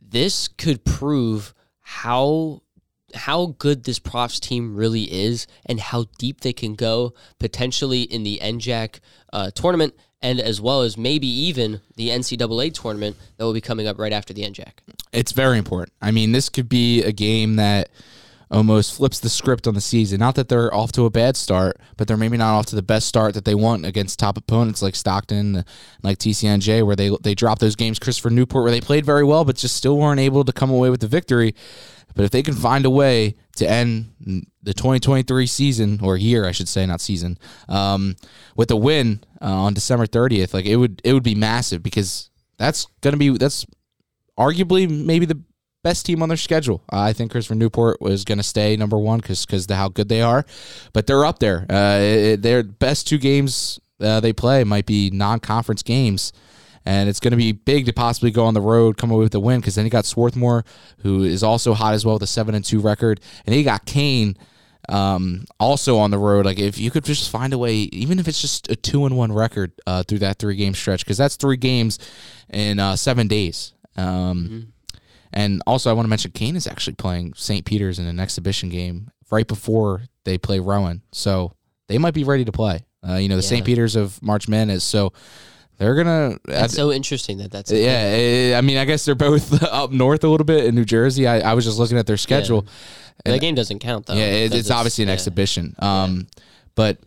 This 0.00 0.48
could 0.48 0.84
prove 0.86 1.52
how 1.80 2.62
how 3.14 3.54
good 3.58 3.84
this 3.84 3.98
profs 3.98 4.40
team 4.40 4.74
really 4.74 5.02
is 5.12 5.46
and 5.66 5.78
how 5.80 6.06
deep 6.18 6.40
they 6.40 6.52
can 6.52 6.74
go 6.74 7.12
potentially 7.38 8.02
in 8.02 8.22
the 8.22 8.40
NJAC 8.42 9.00
uh, 9.32 9.50
tournament 9.50 9.94
and 10.22 10.40
as 10.40 10.60
well 10.60 10.82
as 10.82 10.96
maybe 10.96 11.26
even 11.26 11.80
the 11.96 12.08
NCAA 12.08 12.72
tournament 12.72 13.16
that 13.36 13.44
will 13.44 13.52
be 13.52 13.60
coming 13.60 13.86
up 13.86 13.98
right 13.98 14.12
after 14.12 14.32
the 14.32 14.42
NJAC. 14.42 14.72
It's 15.12 15.32
very 15.32 15.58
important. 15.58 15.92
I 16.00 16.10
mean, 16.10 16.32
this 16.32 16.48
could 16.48 16.68
be 16.68 17.02
a 17.02 17.12
game 17.12 17.56
that 17.56 17.90
almost 18.54 18.96
flips 18.96 19.20
the 19.20 19.28
script 19.28 19.66
on 19.66 19.74
the 19.74 19.80
season. 19.80 20.20
Not 20.20 20.36
that 20.36 20.48
they're 20.48 20.72
off 20.72 20.92
to 20.92 21.04
a 21.04 21.10
bad 21.10 21.36
start, 21.36 21.78
but 21.96 22.08
they're 22.08 22.16
maybe 22.16 22.36
not 22.36 22.54
off 22.56 22.66
to 22.66 22.76
the 22.76 22.82
best 22.82 23.08
start 23.08 23.34
that 23.34 23.44
they 23.44 23.54
want 23.54 23.84
against 23.84 24.18
top 24.18 24.38
opponents 24.38 24.80
like 24.80 24.94
Stockton, 24.94 25.64
like 26.02 26.18
TCNJ, 26.18 26.86
where 26.86 26.96
they 26.96 27.10
they 27.22 27.34
dropped 27.34 27.60
those 27.60 27.76
games. 27.76 27.98
Christopher 27.98 28.30
Newport, 28.30 28.62
where 28.62 28.72
they 28.72 28.80
played 28.80 29.04
very 29.04 29.24
well, 29.24 29.44
but 29.44 29.56
just 29.56 29.76
still 29.76 29.98
weren't 29.98 30.20
able 30.20 30.44
to 30.44 30.52
come 30.52 30.70
away 30.70 30.90
with 30.90 31.00
the 31.00 31.08
victory. 31.08 31.54
But 32.14 32.24
if 32.24 32.30
they 32.30 32.42
can 32.42 32.54
find 32.54 32.84
a 32.86 32.90
way 32.90 33.34
to 33.56 33.68
end 33.68 34.12
the 34.62 34.72
2023 34.72 35.46
season 35.46 35.98
or 36.00 36.16
year, 36.16 36.46
I 36.46 36.52
should 36.52 36.68
say, 36.68 36.86
not 36.86 37.00
season, 37.00 37.38
um, 37.68 38.14
with 38.56 38.70
a 38.70 38.76
win 38.76 39.24
uh, 39.42 39.46
on 39.46 39.74
December 39.74 40.06
30th, 40.06 40.54
like 40.54 40.64
it 40.64 40.76
would 40.76 41.00
it 41.04 41.12
would 41.12 41.24
be 41.24 41.34
massive 41.34 41.82
because 41.82 42.30
that's 42.56 42.86
gonna 43.00 43.16
be 43.16 43.30
that's 43.30 43.66
arguably 44.38 44.88
maybe 44.88 45.26
the 45.26 45.40
best 45.84 46.04
team 46.04 46.22
on 46.22 46.28
their 46.28 46.36
schedule. 46.36 46.82
I 46.90 47.12
think 47.12 47.30
Christopher 47.30 47.54
Newport 47.54 48.00
was 48.00 48.24
going 48.24 48.38
to 48.38 48.44
stay 48.44 48.76
number 48.76 48.98
one 48.98 49.20
because 49.20 49.46
because 49.46 49.66
how 49.70 49.88
good 49.88 50.08
they 50.08 50.22
are, 50.22 50.44
but 50.92 51.06
they're 51.06 51.24
up 51.24 51.38
there. 51.38 51.64
Uh, 51.70 52.34
their 52.36 52.64
best 52.64 53.06
two 53.06 53.18
games 53.18 53.78
uh, 54.00 54.18
they 54.18 54.32
play 54.32 54.64
might 54.64 54.86
be 54.86 55.10
non-conference 55.10 55.84
games, 55.84 56.32
and 56.84 57.08
it's 57.08 57.20
going 57.20 57.30
to 57.30 57.36
be 57.36 57.52
big 57.52 57.86
to 57.86 57.92
possibly 57.92 58.32
go 58.32 58.44
on 58.44 58.54
the 58.54 58.60
road, 58.60 58.96
come 58.96 59.12
away 59.12 59.22
with 59.22 59.34
a 59.36 59.40
win. 59.40 59.60
Because 59.60 59.76
then 59.76 59.84
you 59.84 59.90
got 59.90 60.06
Swarthmore, 60.06 60.64
who 61.02 61.22
is 61.22 61.42
also 61.44 61.74
hot 61.74 61.94
as 61.94 62.04
well 62.04 62.16
with 62.16 62.24
a 62.24 62.26
seven 62.26 62.54
and 62.56 62.64
two 62.64 62.80
record, 62.80 63.20
and 63.46 63.54
you 63.54 63.62
got 63.62 63.86
Kean, 63.86 64.36
Um, 64.88 65.44
also 65.58 65.96
on 65.96 66.10
the 66.10 66.18
road, 66.18 66.44
like 66.44 66.58
if 66.58 66.76
you 66.76 66.90
could 66.90 67.04
just 67.04 67.30
find 67.30 67.54
a 67.54 67.58
way, 67.58 67.88
even 67.90 68.18
if 68.18 68.28
it's 68.28 68.42
just 68.42 68.70
a 68.70 68.76
two 68.76 69.06
and 69.06 69.16
one 69.16 69.32
record 69.32 69.72
uh, 69.86 70.02
through 70.02 70.20
that 70.20 70.38
three 70.38 70.56
game 70.56 70.74
stretch, 70.74 71.04
because 71.04 71.16
that's 71.16 71.36
three 71.36 71.56
games 71.56 71.98
in 72.52 72.78
uh, 72.78 72.94
seven 72.94 73.26
days. 73.26 73.72
Um, 73.96 74.73
And 75.34 75.62
also, 75.66 75.90
I 75.90 75.92
want 75.92 76.06
to 76.06 76.10
mention 76.10 76.30
Kean 76.30 76.54
is 76.54 76.66
actually 76.68 76.94
playing 76.94 77.34
St. 77.34 77.64
Peter's 77.64 77.98
in 77.98 78.06
an 78.06 78.20
exhibition 78.20 78.68
game 78.68 79.10
right 79.30 79.46
before 79.46 80.02
they 80.24 80.38
play 80.38 80.60
Rowan, 80.60 81.02
so 81.12 81.52
they 81.88 81.98
might 81.98 82.14
be 82.14 82.22
ready 82.22 82.44
to 82.44 82.52
play. 82.52 82.86
Uh, 83.06 83.16
you 83.16 83.28
know, 83.28 83.36
the 83.36 83.42
St. 83.42 83.66
Peter's 83.66 83.96
of 83.96 84.22
March 84.22 84.48
Madness, 84.48 84.84
so 84.84 85.12
they're 85.76 85.96
gonna. 85.96 86.38
It's 86.46 86.74
so 86.74 86.92
interesting 86.92 87.38
that 87.38 87.50
that's 87.50 87.72
yeah, 87.72 88.12
eh, 88.14 88.56
I 88.56 88.60
mean, 88.60 88.78
I 88.78 88.84
guess 88.84 89.04
they're 89.04 89.16
both 89.16 89.60
up 89.72 89.90
north 89.90 90.22
a 90.22 90.28
little 90.28 90.46
bit 90.46 90.66
in 90.66 90.76
New 90.76 90.84
Jersey. 90.84 91.26
I, 91.26 91.40
I 91.40 91.54
was 91.54 91.64
just 91.64 91.80
looking 91.80 91.98
at 91.98 92.06
their 92.06 92.16
schedule. 92.16 92.66
That 93.24 93.40
game 93.40 93.56
doesn't 93.56 93.80
count 93.80 94.06
though. 94.06 94.14
Yeah, 94.14 94.26
it, 94.26 94.50
because 94.50 94.60
it's 94.60 94.70
obviously 94.70 95.02
an 95.02 95.08
yeah. 95.08 95.14
exhibition. 95.14 95.74
Um, 95.80 96.28
but 96.76 96.98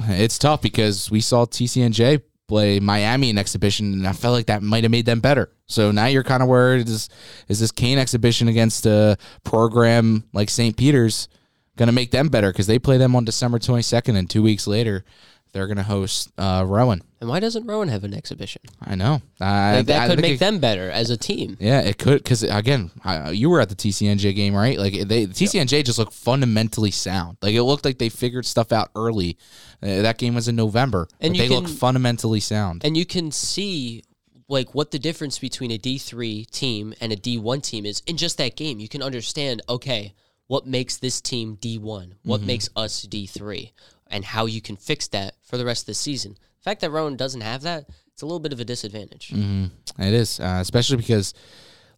it's 0.00 0.38
tough 0.38 0.62
because 0.62 1.10
we 1.12 1.20
saw 1.20 1.46
TCNJ 1.46 2.22
play 2.48 2.80
Miami 2.80 3.30
in 3.30 3.38
exhibition, 3.38 3.92
and 3.92 4.06
I 4.06 4.12
felt 4.12 4.34
like 4.34 4.46
that 4.46 4.62
might 4.62 4.84
have 4.84 4.90
made 4.90 5.06
them 5.06 5.20
better. 5.20 5.50
So 5.66 5.90
now 5.90 6.06
you're 6.06 6.22
kind 6.22 6.42
of 6.42 6.48
worried 6.48 6.88
is 6.88 7.08
is 7.48 7.60
this 7.60 7.72
Kean 7.72 7.98
exhibition 7.98 8.48
against 8.48 8.86
a 8.86 9.16
program 9.44 10.24
like 10.32 10.50
St. 10.50 10.76
Peter's 10.76 11.28
going 11.76 11.88
to 11.88 11.92
make 11.92 12.10
them 12.10 12.28
better 12.28 12.50
because 12.50 12.66
they 12.66 12.78
play 12.78 12.96
them 12.98 13.14
on 13.14 13.24
December 13.24 13.58
22nd, 13.58 14.16
and 14.16 14.30
two 14.30 14.42
weeks 14.42 14.66
later 14.66 15.04
they're 15.52 15.66
going 15.66 15.76
to 15.78 15.82
host 15.82 16.30
uh, 16.38 16.64
Rowan. 16.66 17.02
And 17.20 17.30
why 17.30 17.40
doesn't 17.40 17.66
Rowan 17.66 17.88
have 17.88 18.04
an 18.04 18.12
exhibition? 18.12 18.60
I 18.80 18.94
know 18.94 19.22
I, 19.40 19.76
Like, 19.78 19.86
that 19.86 20.02
I 20.02 20.06
could 20.08 20.16
think 20.16 20.20
make 20.22 20.32
it- 20.34 20.40
them 20.40 20.58
better 20.58 20.90
as 20.90 21.08
a 21.10 21.16
team. 21.16 21.56
Yeah, 21.60 21.80
it 21.80 21.96
could 21.98 22.22
because 22.22 22.42
again, 22.42 22.90
I, 23.04 23.30
you 23.30 23.48
were 23.48 23.60
at 23.60 23.68
the 23.70 23.74
TCNJ 23.74 24.34
game, 24.34 24.54
right? 24.54 24.78
Like 24.78 24.92
they, 24.92 25.24
the 25.24 25.32
TCNJ 25.34 25.84
just 25.84 25.98
looked 25.98 26.12
fundamentally 26.12 26.90
sound. 26.90 27.38
Like 27.40 27.54
it 27.54 27.62
looked 27.62 27.84
like 27.86 27.98
they 27.98 28.10
figured 28.10 28.44
stuff 28.44 28.70
out 28.72 28.90
early. 28.94 29.38
Uh, 29.82 30.02
that 30.02 30.18
game 30.18 30.34
was 30.34 30.48
in 30.48 30.56
November, 30.56 31.08
And 31.20 31.34
they 31.34 31.48
look 31.48 31.68
fundamentally 31.68 32.40
sound. 32.40 32.84
And 32.84 32.96
you 32.96 33.06
can 33.06 33.30
see 33.30 34.02
like 34.48 34.74
what 34.74 34.90
the 34.90 34.98
difference 34.98 35.38
between 35.38 35.70
a 35.72 35.78
D3 35.78 36.48
team 36.50 36.94
and 37.00 37.12
a 37.12 37.16
D1 37.16 37.62
team 37.62 37.84
is 37.86 38.02
in 38.06 38.16
just 38.16 38.38
that 38.38 38.56
game. 38.56 38.78
You 38.78 38.88
can 38.88 39.02
understand, 39.02 39.62
okay, 39.68 40.14
what 40.48 40.66
makes 40.66 40.98
this 40.98 41.20
team 41.20 41.56
D1? 41.56 42.12
What 42.22 42.38
Mm-hmm. 42.40 42.46
makes 42.46 42.68
us 42.76 43.04
D3? 43.06 43.72
And 44.10 44.24
how 44.24 44.46
you 44.46 44.60
can 44.60 44.76
fix 44.76 45.08
that 45.08 45.34
for 45.42 45.56
the 45.56 45.64
rest 45.64 45.82
of 45.82 45.86
the 45.86 45.94
season. 45.94 46.32
The 46.32 46.62
fact 46.62 46.80
that 46.80 46.90
Rowan 46.90 47.16
doesn't 47.16 47.40
have 47.40 47.62
that, 47.62 47.86
it's 48.12 48.22
a 48.22 48.26
little 48.26 48.40
bit 48.40 48.52
of 48.52 48.60
a 48.60 48.64
disadvantage. 48.64 49.28
Mm-hmm. 49.28 50.02
It 50.02 50.14
is, 50.14 50.40
uh, 50.40 50.58
especially 50.60 50.96
because 50.96 51.34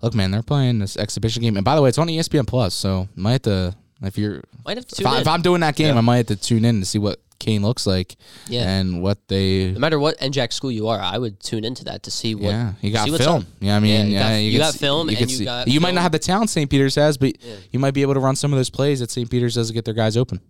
look, 0.02 0.14
man, 0.14 0.30
they're 0.30 0.42
playing 0.42 0.78
this 0.78 0.96
exhibition 0.96 1.42
game, 1.42 1.56
and 1.56 1.64
by 1.64 1.76
the 1.76 1.82
way, 1.82 1.88
it's 1.88 1.98
on 1.98 2.08
ESPN 2.08 2.46
Plus, 2.46 2.74
so 2.74 3.08
might 3.14 3.32
have 3.32 3.42
to 3.42 3.76
if 4.02 4.16
you're 4.16 4.42
Might 4.64 4.76
have 4.76 4.86
to 4.86 5.02
if, 5.02 5.06
I, 5.06 5.32
I'm 5.32 5.42
doing 5.42 5.60
that 5.60 5.76
game, 5.76 5.96
I 5.96 6.00
might 6.00 6.18
have 6.18 6.26
to 6.26 6.36
tune 6.36 6.64
in 6.64 6.80
to 6.80 6.86
see 6.86 6.98
what 6.98 7.20
Kean 7.40 7.62
looks 7.62 7.86
like, 7.86 8.16
Yeah. 8.48 8.68
and 8.68 9.02
what 9.02 9.18
they. 9.28 9.70
no 9.70 9.78
matter 9.78 9.98
what 9.98 10.18
NJAC 10.18 10.52
school 10.52 10.72
you 10.72 10.88
are, 10.88 10.98
I 11.00 11.18
would 11.18 11.40
tune 11.40 11.64
into 11.64 11.84
that 11.84 12.02
to 12.04 12.10
see 12.10 12.34
what. 12.34 12.50
Yeah, 12.50 12.72
you 12.80 12.92
got 12.92 13.08
film. 13.18 13.46
Yeah, 13.60 13.76
I 13.76 13.80
mean, 13.80 14.10
Yeah, 14.10 14.30
yeah, 14.30 14.36
you 14.38 14.50
got- 14.50 14.52
you 14.54 14.58
got 14.58 14.72
see- 14.74 14.78
film 14.78 15.08
can 15.08 15.22
and 15.22 15.30
you 15.30 15.44
got 15.44 15.68
You 15.68 15.80
might 15.80 15.94
not 15.94 16.02
have 16.02 16.12
the 16.12 16.18
talent 16.18 16.50
St. 16.50 16.68
Peter's 16.68 16.96
has, 16.96 17.16
but 17.16 17.34
you 17.70 17.78
might 17.78 17.94
be 17.94 18.02
able 18.02 18.14
to 18.14 18.20
run 18.20 18.34
some 18.36 18.52
of 18.52 18.58
those 18.58 18.70
plays 18.70 19.00
that 19.00 19.10
St. 19.10 19.30
Peter's 19.30 19.54
does 19.54 19.68
to 19.68 19.74
get 19.74 19.84
their 19.84 19.94
guys 19.94 20.16
open. 20.16 20.40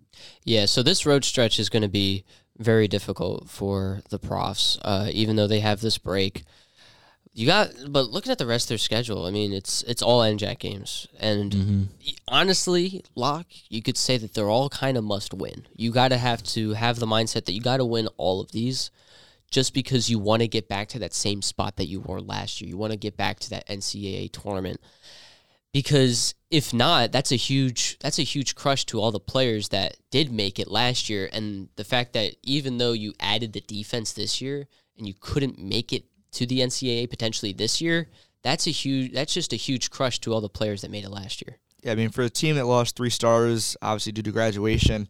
Yeah, 0.43 0.65
so 0.65 0.81
this 0.83 1.05
road 1.05 1.23
stretch 1.23 1.59
is 1.59 1.69
going 1.69 1.83
to 1.83 1.87
be 1.89 2.23
very 2.57 2.87
difficult 2.87 3.49
for 3.49 4.01
the 4.09 4.19
profs, 4.19 4.77
uh, 4.81 5.09
even 5.13 5.35
though 5.35 5.47
they 5.47 5.59
have 5.61 5.81
this 5.81 5.97
break. 5.97 6.43
You 7.39 7.45
got, 7.45 7.71
but 7.87 8.09
looking 8.09 8.33
at 8.33 8.37
the 8.37 8.45
rest 8.45 8.65
of 8.65 8.69
their 8.69 8.77
schedule, 8.77 9.25
I 9.25 9.31
mean, 9.31 9.53
it's 9.53 9.81
it's 9.83 10.01
all 10.01 10.19
NJAC 10.19 10.59
games, 10.59 11.07
and 11.21 11.51
Mm-hmm. 11.53 11.83
honestly, 12.27 13.01
Lock, 13.15 13.45
you 13.69 13.81
could 13.81 13.95
say 13.95 14.17
that 14.17 14.33
they're 14.33 14.49
all 14.49 14.67
kind 14.67 14.97
of 14.97 15.05
must 15.05 15.33
win. 15.33 15.65
You 15.73 15.91
got 15.91 16.09
to 16.09 16.17
have 16.17 16.43
to 16.43 16.73
have 16.73 16.99
the 16.99 17.05
mindset 17.05 17.45
that 17.45 17.53
you 17.53 17.61
got 17.61 17.77
to 17.77 17.85
win 17.85 18.09
all 18.17 18.41
of 18.41 18.51
these, 18.51 18.91
just 19.49 19.73
because 19.73 20.09
you 20.09 20.19
want 20.19 20.41
to 20.41 20.49
get 20.49 20.67
back 20.67 20.89
to 20.89 20.99
that 20.99 21.13
same 21.13 21.41
spot 21.41 21.77
that 21.77 21.85
you 21.85 22.01
were 22.01 22.19
last 22.19 22.59
year. 22.59 22.67
You 22.67 22.75
want 22.75 22.91
to 22.91 22.97
get 22.99 23.15
back 23.15 23.39
to 23.39 23.49
that 23.51 23.65
NCAA 23.69 24.33
tournament 24.33 24.81
because 25.71 26.35
if 26.51 26.73
not 26.73 27.13
that's 27.13 27.31
a 27.31 27.37
huge 27.37 27.97
that's 27.99 28.19
a 28.19 28.23
huge 28.23 28.53
crush 28.53 28.83
to 28.87 28.99
all 28.99 29.11
the 29.11 29.19
players 29.19 29.69
that 29.69 29.95
did 30.11 30.29
make 30.29 30.59
it 30.59 30.69
last 30.69 31.09
year 31.09 31.29
and 31.31 31.69
the 31.77 31.85
fact 31.85 32.11
that 32.13 32.35
even 32.43 32.79
though 32.79 32.91
you 32.91 33.13
added 33.19 33.53
the 33.53 33.61
defense 33.61 34.11
this 34.11 34.41
year 34.41 34.67
and 34.97 35.07
you 35.07 35.13
couldn't 35.21 35.57
make 35.57 35.93
it 35.93 36.03
to 36.31 36.45
the 36.45 36.59
NCAA 36.59 37.09
potentially 37.09 37.53
this 37.53 37.81
year 37.81 38.07
that's 38.41 38.67
a 38.67 38.71
huge 38.71 39.13
that's 39.13 39.33
just 39.33 39.53
a 39.53 39.57
huge 39.57 39.89
crush 39.89 40.19
to 40.19 40.33
all 40.33 40.41
the 40.41 40.49
players 40.49 40.81
that 40.81 40.91
made 40.91 41.03
it 41.03 41.09
last 41.09 41.41
year 41.45 41.57
Yeah, 41.83 41.93
I 41.93 41.95
mean, 41.95 42.09
for 42.09 42.23
a 42.23 42.29
team 42.29 42.55
that 42.55 42.65
lost 42.65 42.95
three 42.95 43.09
stars, 43.09 43.77
obviously 43.81 44.11
due 44.11 44.23
to 44.23 44.31
graduation, 44.31 45.07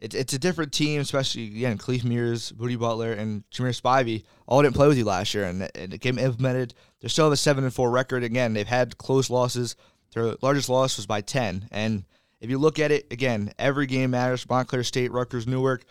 it's 0.00 0.14
it's 0.14 0.32
a 0.32 0.38
different 0.38 0.72
team, 0.72 1.00
especially 1.00 1.44
again, 1.44 1.78
Khalif 1.78 2.04
Mears, 2.04 2.52
Booty 2.52 2.76
Butler, 2.76 3.12
and 3.12 3.44
Jameer 3.50 3.78
Spivey 3.78 4.24
all 4.46 4.62
didn't 4.62 4.74
play 4.74 4.88
with 4.88 4.96
you 4.98 5.04
last 5.04 5.34
year, 5.34 5.44
and, 5.44 5.70
and 5.74 5.92
the 5.92 5.98
game 5.98 6.18
implemented. 6.18 6.74
They 7.00 7.08
still 7.08 7.26
have 7.26 7.32
a 7.32 7.36
seven 7.36 7.64
and 7.64 7.72
four 7.72 7.90
record. 7.90 8.24
Again, 8.24 8.54
they've 8.54 8.66
had 8.66 8.98
close 8.98 9.30
losses. 9.30 9.76
Their 10.14 10.34
largest 10.42 10.68
loss 10.68 10.96
was 10.96 11.06
by 11.06 11.20
ten, 11.20 11.68
and 11.70 12.04
if 12.40 12.48
you 12.48 12.58
look 12.58 12.78
at 12.78 12.90
it 12.90 13.12
again, 13.12 13.52
every 13.58 13.86
game 13.86 14.12
matters. 14.12 14.48
Montclair 14.48 14.84
State, 14.84 15.12
Rutgers, 15.12 15.46
Newark, 15.46 15.84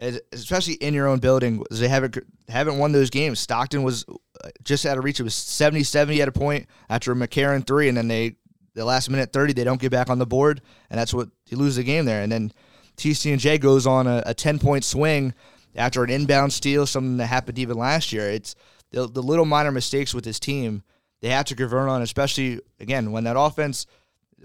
especially 0.00 0.74
in 0.74 0.94
your 0.94 1.06
own 1.06 1.18
building, 1.18 1.62
they 1.70 1.88
haven't 1.88 2.18
haven't 2.48 2.78
won 2.78 2.92
those 2.92 3.10
games. 3.10 3.38
Stockton 3.38 3.82
was 3.82 4.04
uh, 4.42 4.48
just 4.62 4.86
out 4.86 4.98
of 4.98 5.04
reach. 5.04 5.20
It 5.20 5.24
was 5.24 5.34
70-70 5.34 6.20
at 6.20 6.28
a 6.28 6.32
point 6.32 6.66
after 6.88 7.12
a 7.12 7.14
McCarran 7.14 7.66
three, 7.66 7.88
and 7.88 7.96
then 7.96 8.08
they 8.08 8.36
the 8.74 8.84
last 8.84 9.10
minute 9.10 9.32
thirty 9.32 9.52
they 9.52 9.64
don't 9.64 9.80
get 9.80 9.90
back 9.90 10.08
on 10.08 10.18
the 10.18 10.26
board, 10.26 10.62
and 10.88 10.98
that's 10.98 11.12
what 11.12 11.28
you 11.48 11.56
lose 11.56 11.76
the 11.76 11.82
game 11.82 12.04
there. 12.04 12.22
And 12.22 12.32
then 12.32 12.52
TCNJ 12.96 13.60
goes 13.60 13.86
on 13.86 14.06
a, 14.06 14.22
a 14.26 14.34
ten 14.34 14.58
point 14.58 14.84
swing 14.84 15.34
after 15.76 16.02
an 16.02 16.10
inbound 16.10 16.52
steal, 16.52 16.86
something 16.86 17.18
that 17.18 17.26
happened 17.26 17.58
even 17.58 17.76
last 17.76 18.12
year. 18.12 18.30
It's 18.30 18.54
the, 18.90 19.06
the 19.06 19.22
little 19.22 19.44
minor 19.44 19.70
mistakes 19.70 20.14
with 20.14 20.24
this 20.24 20.40
team 20.40 20.82
they 21.20 21.28
have 21.28 21.44
to 21.46 21.54
convert 21.54 21.88
on, 21.88 22.02
especially 22.02 22.60
again 22.78 23.12
when 23.12 23.24
that 23.24 23.38
offense 23.38 23.86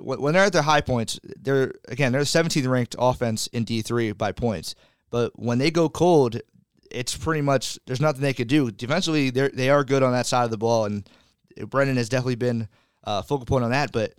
when 0.01 0.33
they're 0.33 0.43
at 0.43 0.53
their 0.53 0.61
high 0.61 0.81
points, 0.81 1.19
they're 1.41 1.73
again 1.87 2.11
they're 2.11 2.21
the 2.21 2.25
17th 2.25 2.67
ranked 2.67 2.95
offense 2.99 3.47
in 3.47 3.65
D3 3.65 4.17
by 4.17 4.31
points. 4.31 4.75
But 5.15 5.31
when 5.39 5.59
they 5.59 5.71
go 5.71 5.87
cold, 5.87 6.41
it's 6.91 7.15
pretty 7.15 7.39
much 7.39 7.79
there's 7.87 8.01
nothing 8.01 8.19
they 8.19 8.33
could 8.33 8.49
do. 8.49 8.69
Defensively, 8.69 9.29
they 9.29 9.47
they 9.47 9.69
are 9.69 9.85
good 9.85 10.03
on 10.03 10.11
that 10.11 10.25
side 10.25 10.43
of 10.43 10.51
the 10.51 10.57
ball, 10.57 10.83
and 10.83 11.09
Brennan 11.67 11.95
has 11.95 12.09
definitely 12.09 12.35
been 12.35 12.63
uh, 13.05 13.21
a 13.23 13.23
focal 13.23 13.45
point 13.45 13.63
on 13.63 13.71
that. 13.71 13.93
But 13.93 14.11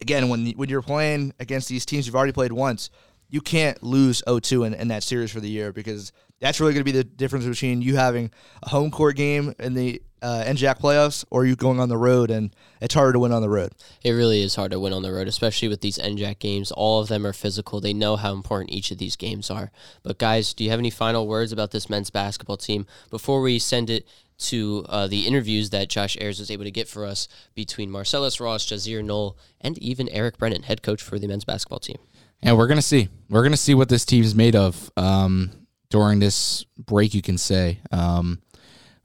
again, 0.00 0.30
when 0.30 0.46
when 0.52 0.70
you're 0.70 0.80
playing 0.80 1.34
against 1.40 1.68
these 1.68 1.84
teams 1.84 2.06
you've 2.06 2.16
already 2.16 2.32
played 2.32 2.52
once, 2.52 2.88
you 3.28 3.42
can't 3.42 3.82
lose 3.82 4.22
0-2 4.26 4.66
in, 4.66 4.72
in 4.72 4.88
that 4.88 5.02
series 5.02 5.30
for 5.30 5.40
the 5.40 5.50
year 5.50 5.74
because 5.74 6.10
that's 6.40 6.60
really 6.60 6.72
going 6.72 6.80
to 6.84 6.92
be 6.92 6.96
the 6.96 7.04
difference 7.04 7.44
between 7.46 7.82
you 7.82 7.96
having 7.96 8.30
a 8.62 8.68
home 8.68 8.90
court 8.90 9.16
game 9.16 9.54
in 9.58 9.74
the 9.74 10.02
uh, 10.22 10.42
NJAC 10.46 10.78
playoffs 10.80 11.24
or 11.30 11.44
you 11.44 11.54
going 11.54 11.78
on 11.78 11.88
the 11.90 11.98
road, 11.98 12.30
and 12.30 12.54
it's 12.80 12.94
harder 12.94 13.12
to 13.12 13.18
win 13.18 13.32
on 13.32 13.42
the 13.42 13.48
road. 13.48 13.72
it 14.02 14.12
really 14.12 14.42
is 14.42 14.54
hard 14.54 14.70
to 14.70 14.80
win 14.80 14.92
on 14.94 15.02
the 15.02 15.12
road 15.12 15.28
especially 15.28 15.68
with 15.68 15.82
these 15.82 15.98
NJAC 15.98 16.38
games 16.38 16.72
all 16.72 17.00
of 17.00 17.08
them 17.08 17.26
are 17.26 17.32
physical 17.34 17.78
they 17.80 17.92
know 17.92 18.16
how 18.16 18.32
important 18.32 18.72
each 18.72 18.90
of 18.90 18.96
these 18.98 19.16
games 19.16 19.50
are 19.50 19.70
but 20.02 20.18
guys 20.18 20.54
do 20.54 20.64
you 20.64 20.70
have 20.70 20.78
any 20.78 20.88
final 20.90 21.28
words 21.28 21.52
about 21.52 21.72
this 21.72 21.90
men's 21.90 22.08
basketball 22.10 22.56
team 22.56 22.86
before 23.10 23.42
we 23.42 23.58
send 23.58 23.90
it 23.90 24.06
to 24.38 24.84
uh, 24.88 25.06
the 25.06 25.26
interviews 25.26 25.70
that 25.70 25.88
Josh 25.88 26.16
Ayers 26.20 26.40
was 26.40 26.50
able 26.50 26.64
to 26.64 26.70
get 26.70 26.88
for 26.88 27.04
us 27.04 27.28
between 27.54 27.88
Marcellus 27.90 28.40
Ross, 28.40 28.66
Ja'Zere 28.66 29.04
Noel, 29.04 29.36
and 29.60 29.78
even 29.78 30.08
Eric 30.08 30.38
Brennan, 30.38 30.64
head 30.64 30.82
coach 30.82 31.00
for 31.00 31.18
the 31.20 31.28
men's 31.28 31.44
basketball 31.44 31.78
team. 31.78 31.98
And 32.42 32.58
we're 32.58 32.66
gonna 32.66 32.82
see. 32.82 33.08
We're 33.30 33.44
gonna 33.44 33.56
see 33.56 33.74
what 33.74 33.88
this 33.88 34.04
team's 34.04 34.34
made 34.34 34.56
of 34.56 34.90
um, 34.96 35.52
during 35.94 36.18
this 36.18 36.64
break. 36.76 37.14
You 37.14 37.22
can 37.22 37.38
say 37.38 37.78
um, 37.92 38.42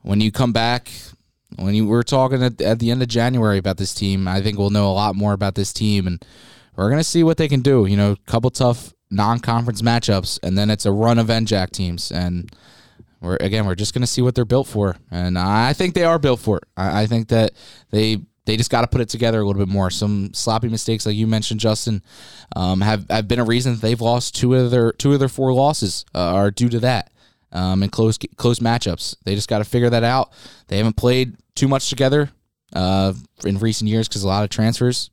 when 0.01 0.19
you 0.21 0.31
come 0.31 0.51
back. 0.51 0.91
When 1.55 1.73
you 1.73 1.87
were 1.87 2.03
talking 2.03 2.43
at, 2.43 2.61
at 2.61 2.77
the 2.77 2.91
end 2.91 3.01
of 3.01 3.07
January 3.07 3.57
about 3.57 3.77
this 3.77 3.91
team, 3.91 4.27
I 4.27 4.39
think 4.39 4.59
we'll 4.59 4.69
know 4.69 4.87
a 4.87 4.93
lot 4.93 5.15
more 5.15 5.33
about 5.33 5.55
this 5.55 5.73
team, 5.73 6.05
and 6.05 6.23
we're 6.75 6.91
gonna 6.91 7.03
see 7.03 7.23
what 7.23 7.37
they 7.37 7.47
can 7.47 7.61
do. 7.61 7.87
You 7.87 7.97
know, 7.97 8.11
a 8.11 8.31
couple 8.31 8.51
tough 8.51 8.93
non-conference 9.09 9.81
matchups, 9.81 10.39
and 10.43 10.55
then 10.55 10.69
it's 10.69 10.85
a 10.85 10.91
run 10.91 11.17
of 11.17 11.27
NJAC 11.27 11.71
teams, 11.71 12.11
and 12.11 12.55
we're 13.19 13.37
again 13.37 13.65
we're 13.65 13.73
just 13.73 13.95
gonna 13.95 14.07
see 14.07 14.21
what 14.21 14.35
they're 14.35 14.45
built 14.45 14.67
for, 14.67 14.95
and 15.09 15.39
I 15.39 15.73
think 15.73 15.95
they 15.95 16.03
are 16.03 16.19
built 16.19 16.39
for 16.39 16.57
it. 16.57 16.63
I, 16.77 17.01
I 17.01 17.05
think 17.07 17.29
that 17.29 17.53
they 17.89 18.17
they 18.49 18.57
just 18.57 18.71
got 18.71 18.81
to 18.81 18.87
put 18.87 18.99
it 18.99 19.09
together 19.09 19.39
a 19.39 19.45
little 19.45 19.63
bit 19.63 19.71
more. 19.71 19.91
Some 19.91 20.33
sloppy 20.33 20.69
mistakes, 20.69 21.05
like 21.05 21.15
you 21.15 21.27
mentioned, 21.27 21.59
Justin, 21.59 22.01
um, 22.55 22.81
have 22.81 23.05
have 23.09 23.27
been 23.27 23.37
a 23.37 23.45
reason 23.45 23.73
that 23.73 23.81
they've 23.81 24.01
lost 24.01 24.35
two 24.35 24.55
of 24.55 24.71
their 24.71 24.91
two 24.91 25.13
of 25.13 25.19
their 25.19 25.29
four 25.29 25.53
losses 25.53 26.03
uh, 26.15 26.33
are 26.33 26.49
due 26.49 26.69
to 26.69 26.79
that. 26.79 27.11
Um, 27.51 27.83
in 27.83 27.89
close 27.89 28.17
close 28.37 28.59
matchups, 28.59 29.15
they 29.23 29.35
just 29.35 29.47
got 29.47 29.59
to 29.59 29.63
figure 29.63 29.91
that 29.91 30.03
out. 30.03 30.31
They 30.67 30.77
haven't 30.77 30.97
played 30.97 31.35
too 31.53 31.67
much 31.67 31.89
together 31.89 32.31
uh, 32.73 33.13
in 33.45 33.59
recent 33.59 33.87
years 33.87 34.07
because 34.07 34.23
a 34.23 34.27
lot 34.27 34.43
of 34.43 34.49
transfers, 34.49 35.11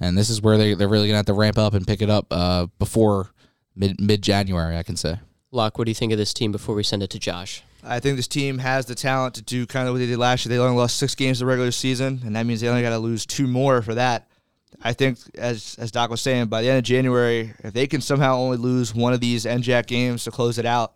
and 0.00 0.16
this 0.16 0.30
is 0.30 0.40
where 0.40 0.56
they 0.56 0.74
they're 0.74 0.88
really 0.88 1.08
gonna 1.08 1.16
have 1.16 1.26
to 1.26 1.34
ramp 1.34 1.58
up 1.58 1.74
and 1.74 1.84
pick 1.84 2.00
it 2.00 2.10
up 2.10 2.26
uh, 2.30 2.66
before 2.78 3.30
mid 3.74 4.00
mid 4.00 4.22
January. 4.22 4.76
I 4.76 4.84
can 4.84 4.96
say. 4.96 5.18
Lock, 5.50 5.78
what 5.78 5.84
do 5.84 5.90
you 5.90 5.96
think 5.96 6.12
of 6.12 6.18
this 6.18 6.32
team 6.32 6.52
before 6.52 6.76
we 6.76 6.84
send 6.84 7.02
it 7.02 7.10
to 7.10 7.18
Josh? 7.18 7.62
I 7.84 8.00
think 8.00 8.16
this 8.16 8.28
team 8.28 8.58
has 8.58 8.86
the 8.86 8.94
talent 8.94 9.34
to 9.34 9.42
do 9.42 9.66
kind 9.66 9.88
of 9.88 9.94
what 9.94 9.98
they 9.98 10.06
did 10.06 10.18
last 10.18 10.46
year. 10.46 10.50
They 10.50 10.62
only 10.62 10.76
lost 10.76 10.98
six 10.98 11.14
games 11.14 11.40
the 11.40 11.46
regular 11.46 11.72
season, 11.72 12.20
and 12.24 12.36
that 12.36 12.46
means 12.46 12.60
they 12.60 12.68
only 12.68 12.82
got 12.82 12.90
to 12.90 12.98
lose 12.98 13.26
two 13.26 13.46
more 13.46 13.82
for 13.82 13.94
that. 13.94 14.28
I 14.82 14.92
think, 14.92 15.18
as 15.36 15.76
as 15.78 15.90
Doc 15.90 16.10
was 16.10 16.20
saying, 16.20 16.46
by 16.46 16.62
the 16.62 16.68
end 16.68 16.78
of 16.78 16.84
January, 16.84 17.54
if 17.62 17.72
they 17.72 17.86
can 17.86 18.00
somehow 18.00 18.36
only 18.36 18.56
lose 18.56 18.94
one 18.94 19.12
of 19.12 19.20
these 19.20 19.44
NJAC 19.44 19.86
games 19.86 20.24
to 20.24 20.30
close 20.30 20.58
it 20.58 20.66
out, 20.66 20.94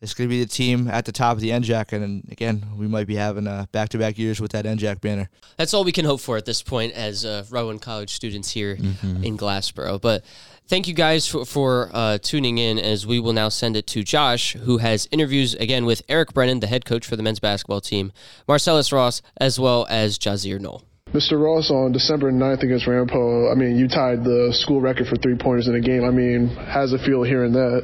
it's 0.00 0.14
going 0.14 0.28
to 0.28 0.32
be 0.32 0.42
the 0.42 0.48
team 0.48 0.88
at 0.88 1.04
the 1.04 1.12
top 1.12 1.36
of 1.36 1.40
the 1.40 1.50
NJAC, 1.50 1.92
and 1.92 2.22
again, 2.30 2.64
we 2.76 2.86
might 2.86 3.06
be 3.06 3.16
having 3.16 3.46
uh, 3.46 3.66
back-to-back 3.72 4.16
years 4.16 4.40
with 4.40 4.52
that 4.52 4.64
NJAC 4.64 5.00
banner. 5.00 5.28
That's 5.56 5.74
all 5.74 5.82
we 5.82 5.92
can 5.92 6.04
hope 6.04 6.20
for 6.20 6.36
at 6.36 6.44
this 6.44 6.62
point 6.62 6.92
as 6.92 7.24
uh, 7.24 7.44
Rowan 7.50 7.78
College 7.80 8.12
students 8.12 8.50
here 8.50 8.76
mm-hmm. 8.76 9.24
in 9.24 9.36
Glassboro. 9.36 10.00
But 10.00 10.24
thank 10.68 10.86
you 10.86 10.94
guys 10.94 11.26
for, 11.26 11.44
for 11.44 11.90
uh, 11.92 12.18
tuning 12.18 12.58
in 12.58 12.78
as 12.78 13.06
we 13.06 13.18
will 13.18 13.32
now 13.32 13.48
send 13.48 13.76
it 13.76 13.88
to 13.88 14.04
Josh, 14.04 14.52
who 14.52 14.78
has 14.78 15.08
interviews 15.10 15.54
again 15.54 15.84
with 15.84 16.02
Eric 16.08 16.32
Brennan, 16.32 16.60
the 16.60 16.68
head 16.68 16.84
coach 16.84 17.04
for 17.04 17.16
the 17.16 17.22
men's 17.22 17.40
basketball 17.40 17.80
team, 17.80 18.12
Marcellus 18.46 18.92
Ross, 18.92 19.20
as 19.40 19.58
well 19.58 19.84
as 19.90 20.16
Ja'Zere 20.16 20.60
Noel. 20.60 20.84
Mr. 21.12 21.40
Ross, 21.40 21.70
on 21.70 21.92
December 21.92 22.30
9th 22.30 22.62
against 22.62 22.86
Ramapo, 22.86 23.50
I 23.50 23.54
mean, 23.54 23.76
you 23.76 23.88
tied 23.88 24.24
the 24.24 24.52
school 24.52 24.80
record 24.80 25.06
for 25.06 25.16
three 25.16 25.36
pointers 25.36 25.66
in 25.66 25.74
a 25.74 25.80
game. 25.80 26.04
I 26.04 26.10
mean, 26.10 26.48
how 26.48 26.82
does 26.82 26.92
it 26.92 27.00
feel 27.00 27.22
hearing 27.22 27.52
that? 27.52 27.80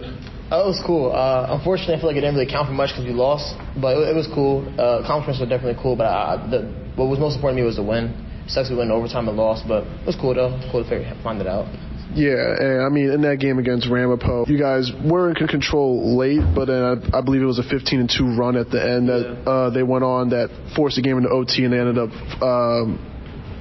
Oh, 0.53 0.69
it 0.69 0.77
was 0.77 0.83
cool. 0.85 1.11
Uh, 1.11 1.57
unfortunately, 1.57 1.95
I 1.95 1.99
feel 1.99 2.09
like 2.13 2.17
it 2.17 2.21
didn't 2.21 2.37
really 2.37 2.51
count 2.51 2.69
for 2.69 2.77
much 2.77 2.93
because 2.93 3.07
we 3.09 3.17
lost, 3.17 3.57
but 3.81 3.97
it, 3.97 4.13
it 4.13 4.15
was 4.15 4.29
cool. 4.29 4.61
Uh, 4.77 5.01
accomplishments 5.01 5.41
were 5.41 5.49
definitely 5.49 5.81
cool, 5.81 5.97
but 5.97 6.05
I, 6.05 6.37
the, 6.53 6.69
what 7.01 7.09
was 7.09 7.19
most 7.19 7.37
important 7.37 7.57
to 7.57 7.63
me 7.63 7.67
was 7.67 7.77
the 7.77 7.83
win. 7.83 8.13
It 8.45 8.51
sucks 8.53 8.69
we 8.69 8.77
went 8.77 8.93
in 8.93 8.97
overtime 8.97 9.27
and 9.27 9.39
lost, 9.39 9.65
but 9.67 9.89
it 9.89 10.07
was 10.07 10.17
cool 10.21 10.37
though. 10.37 10.53
Cool 10.71 10.85
to 10.85 10.89
figure, 10.89 11.09
find 11.25 11.41
it 11.41 11.49
out. 11.49 11.65
Yeah, 12.13 12.61
and 12.61 12.85
I 12.85 12.91
mean, 12.91 13.11
in 13.11 13.23
that 13.23 13.41
game 13.41 13.59
against 13.59 13.89
Ramapo, 13.89 14.45
you 14.47 14.61
guys 14.61 14.93
were 15.03 15.33
in 15.33 15.49
control 15.49 16.15
late, 16.17 16.45
but 16.55 16.67
then 16.67 16.85
I, 16.85 17.19
I 17.19 17.21
believe 17.23 17.43
it 17.43 17.49
was 17.49 17.59
a 17.59 17.67
15 17.67 18.01
and 18.01 18.11
2 18.13 18.37
run 18.37 18.55
at 18.55 18.71
the 18.71 18.79
end 18.79 19.09
that 19.09 19.49
uh, 19.49 19.71
they 19.71 19.83
went 19.83 20.05
on 20.05 20.29
that 20.31 20.53
forced 20.77 20.95
the 20.95 21.03
game 21.03 21.17
into 21.17 21.31
OT 21.31 21.65
and 21.65 21.73
they 21.73 21.81
ended 21.81 21.99
up 21.99 22.13
um, 22.39 23.14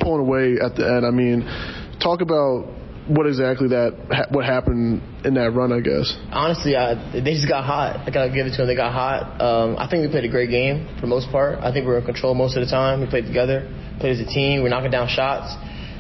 pulling 0.04 0.22
away 0.22 0.60
at 0.60 0.76
the 0.76 0.84
end. 0.84 1.06
I 1.06 1.12
mean, 1.12 1.48
talk 2.04 2.22
about 2.22 2.68
what 3.08 3.28
exactly 3.28 3.68
that 3.70 4.28
what 4.32 4.46
happened 4.46 5.02
in 5.26 5.34
that 5.36 5.52
run, 5.52 5.72
I 5.72 5.80
guess. 5.80 6.16
Honestly, 6.32 6.76
I, 6.76 6.96
they 7.12 7.34
just 7.34 7.48
got 7.48 7.64
hot. 7.64 8.08
I 8.08 8.12
gotta 8.12 8.32
give 8.32 8.46
it 8.48 8.52
to 8.52 8.64
them. 8.64 8.68
They 8.68 8.76
got 8.76 8.94
hot. 8.94 9.42
Um, 9.42 9.76
I 9.78 9.88
think 9.90 10.06
we 10.06 10.12
played 10.12 10.26
a 10.26 10.32
great 10.32 10.50
game 10.50 10.88
for 11.00 11.08
most 11.08 11.32
part. 11.32 11.60
I 11.60 11.72
think 11.72 11.88
we 11.88 11.92
were 11.92 12.00
in 12.00 12.06
control 12.06 12.34
most 12.36 12.56
of 12.56 12.64
the 12.64 12.72
time. 12.72 13.02
We 13.02 13.08
played 13.08 13.26
together, 13.26 13.68
played 14.00 14.20
as 14.20 14.20
a 14.20 14.30
team. 14.30 14.62
We 14.62 14.68
are 14.68 14.70
knocking 14.70 14.92
down 14.92 15.08
shots 15.08 15.56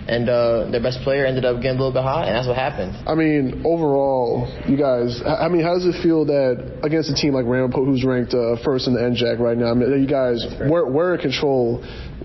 and 0.07 0.27
uh, 0.27 0.69
their 0.69 0.81
best 0.81 0.99
player 1.03 1.25
ended 1.25 1.45
up 1.45 1.61
getting 1.61 1.79
a 1.79 1.81
little 1.81 1.93
bit 1.93 2.03
hot, 2.03 2.27
and 2.27 2.35
that's 2.35 2.47
what 2.47 2.57
happened. 2.57 2.91
I 3.07 3.15
mean, 3.15 3.63
overall, 3.65 4.51
you 4.67 4.75
guys, 4.75 5.21
I 5.23 5.47
mean, 5.47 5.63
how 5.63 5.75
does 5.75 5.85
it 5.85 6.01
feel 6.03 6.25
that 6.25 6.79
against 6.83 7.09
a 7.09 7.15
team 7.15 7.33
like 7.33 7.45
Ramapo, 7.45 7.85
who's 7.85 8.03
ranked 8.03 8.33
uh, 8.33 8.57
first 8.63 8.87
in 8.87 8.93
the 8.93 8.99
NJAC 8.99 9.39
right 9.39 9.57
now, 9.57 9.71
I 9.71 9.73
mean, 9.73 10.01
you 10.01 10.07
guys 10.07 10.43
were, 10.59 10.89
were 10.91 11.15
in 11.15 11.21
control 11.21 11.83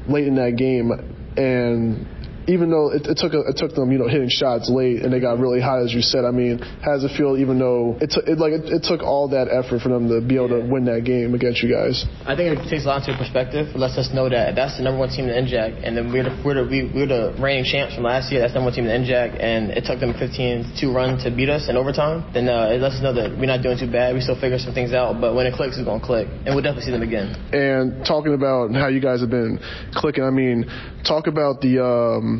late 0.08 0.26
in 0.26 0.34
that 0.36 0.56
game, 0.56 0.90
and 1.38 2.17
even 2.48 2.72
though 2.72 2.90
it, 2.90 3.04
it 3.06 3.20
took 3.20 3.36
a, 3.36 3.44
it 3.44 3.56
took 3.60 3.76
them, 3.76 3.92
you 3.92 3.98
know, 4.00 4.08
hitting 4.08 4.32
shots 4.32 4.72
late 4.72 5.04
and 5.04 5.12
they 5.12 5.20
got 5.20 5.38
really 5.38 5.60
high, 5.60 5.84
as 5.84 5.92
you 5.92 6.00
said. 6.00 6.24
I 6.24 6.32
mean, 6.32 6.58
how 6.80 6.96
does 6.96 7.04
it 7.04 7.12
feel? 7.12 7.36
Even 7.36 7.60
though 7.60 8.00
it, 8.00 8.08
t- 8.08 8.24
it 8.24 8.40
like 8.40 8.56
it, 8.56 8.64
it, 8.72 8.82
took 8.88 9.04
all 9.04 9.28
that 9.36 9.52
effort 9.52 9.84
for 9.84 9.92
them 9.92 10.08
to 10.08 10.24
be 10.24 10.40
able 10.40 10.56
to 10.56 10.64
win 10.64 10.88
that 10.88 11.04
game 11.04 11.36
against 11.36 11.60
you 11.60 11.68
guys. 11.68 12.08
I 12.24 12.32
think 12.32 12.56
it 12.56 12.64
takes 12.72 12.88
a 12.88 12.88
lot 12.88 13.04
into 13.04 13.12
perspective. 13.20 13.76
It 13.76 13.78
lets 13.78 14.00
us 14.00 14.08
know 14.16 14.32
that 14.32 14.56
that's 14.56 14.80
the 14.80 14.82
number 14.82 14.96
one 14.96 15.12
team 15.12 15.28
in 15.28 15.36
NJAC, 15.44 15.84
and 15.84 15.92
then 15.92 16.08
we're 16.08 16.24
the, 16.24 16.32
we're 16.40 16.56
the, 16.56 16.64
we, 16.64 16.88
we're 16.88 17.12
the 17.12 17.36
reigning 17.36 17.68
champs 17.68 17.94
from 17.94 18.08
last 18.08 18.32
year. 18.32 18.40
That's 18.40 18.56
the 18.56 18.64
number 18.64 18.72
one 18.72 18.76
team 18.80 18.88
in 18.88 19.04
NJAC, 19.04 19.36
and 19.36 19.68
it 19.76 19.84
took 19.84 20.00
them 20.00 20.16
15-2 20.16 20.72
run 20.88 21.20
to 21.20 21.28
beat 21.28 21.52
us 21.52 21.68
in 21.68 21.76
overtime. 21.76 22.24
Then 22.32 22.48
uh, 22.48 22.72
it 22.72 22.80
lets 22.80 22.96
us 22.96 23.02
know 23.04 23.12
that 23.12 23.36
we're 23.36 23.52
not 23.52 23.60
doing 23.60 23.76
too 23.76 23.92
bad. 23.92 24.16
We 24.16 24.24
still 24.24 24.40
figure 24.40 24.56
some 24.56 24.72
things 24.72 24.96
out, 24.96 25.20
but 25.20 25.36
when 25.36 25.44
it 25.44 25.52
clicks, 25.52 25.76
it's 25.76 25.84
gonna 25.84 26.00
click, 26.00 26.32
and 26.48 26.56
we'll 26.56 26.64
definitely 26.64 26.88
see 26.88 26.96
them 26.96 27.04
again. 27.04 27.36
And 27.52 28.08
talking 28.08 28.32
about 28.32 28.72
how 28.72 28.88
you 28.88 29.04
guys 29.04 29.20
have 29.20 29.30
been 29.30 29.60
clicking, 29.92 30.24
I 30.24 30.32
mean, 30.32 30.64
talk 31.04 31.28
about 31.28 31.60
the 31.60 31.84
um, 31.84 32.37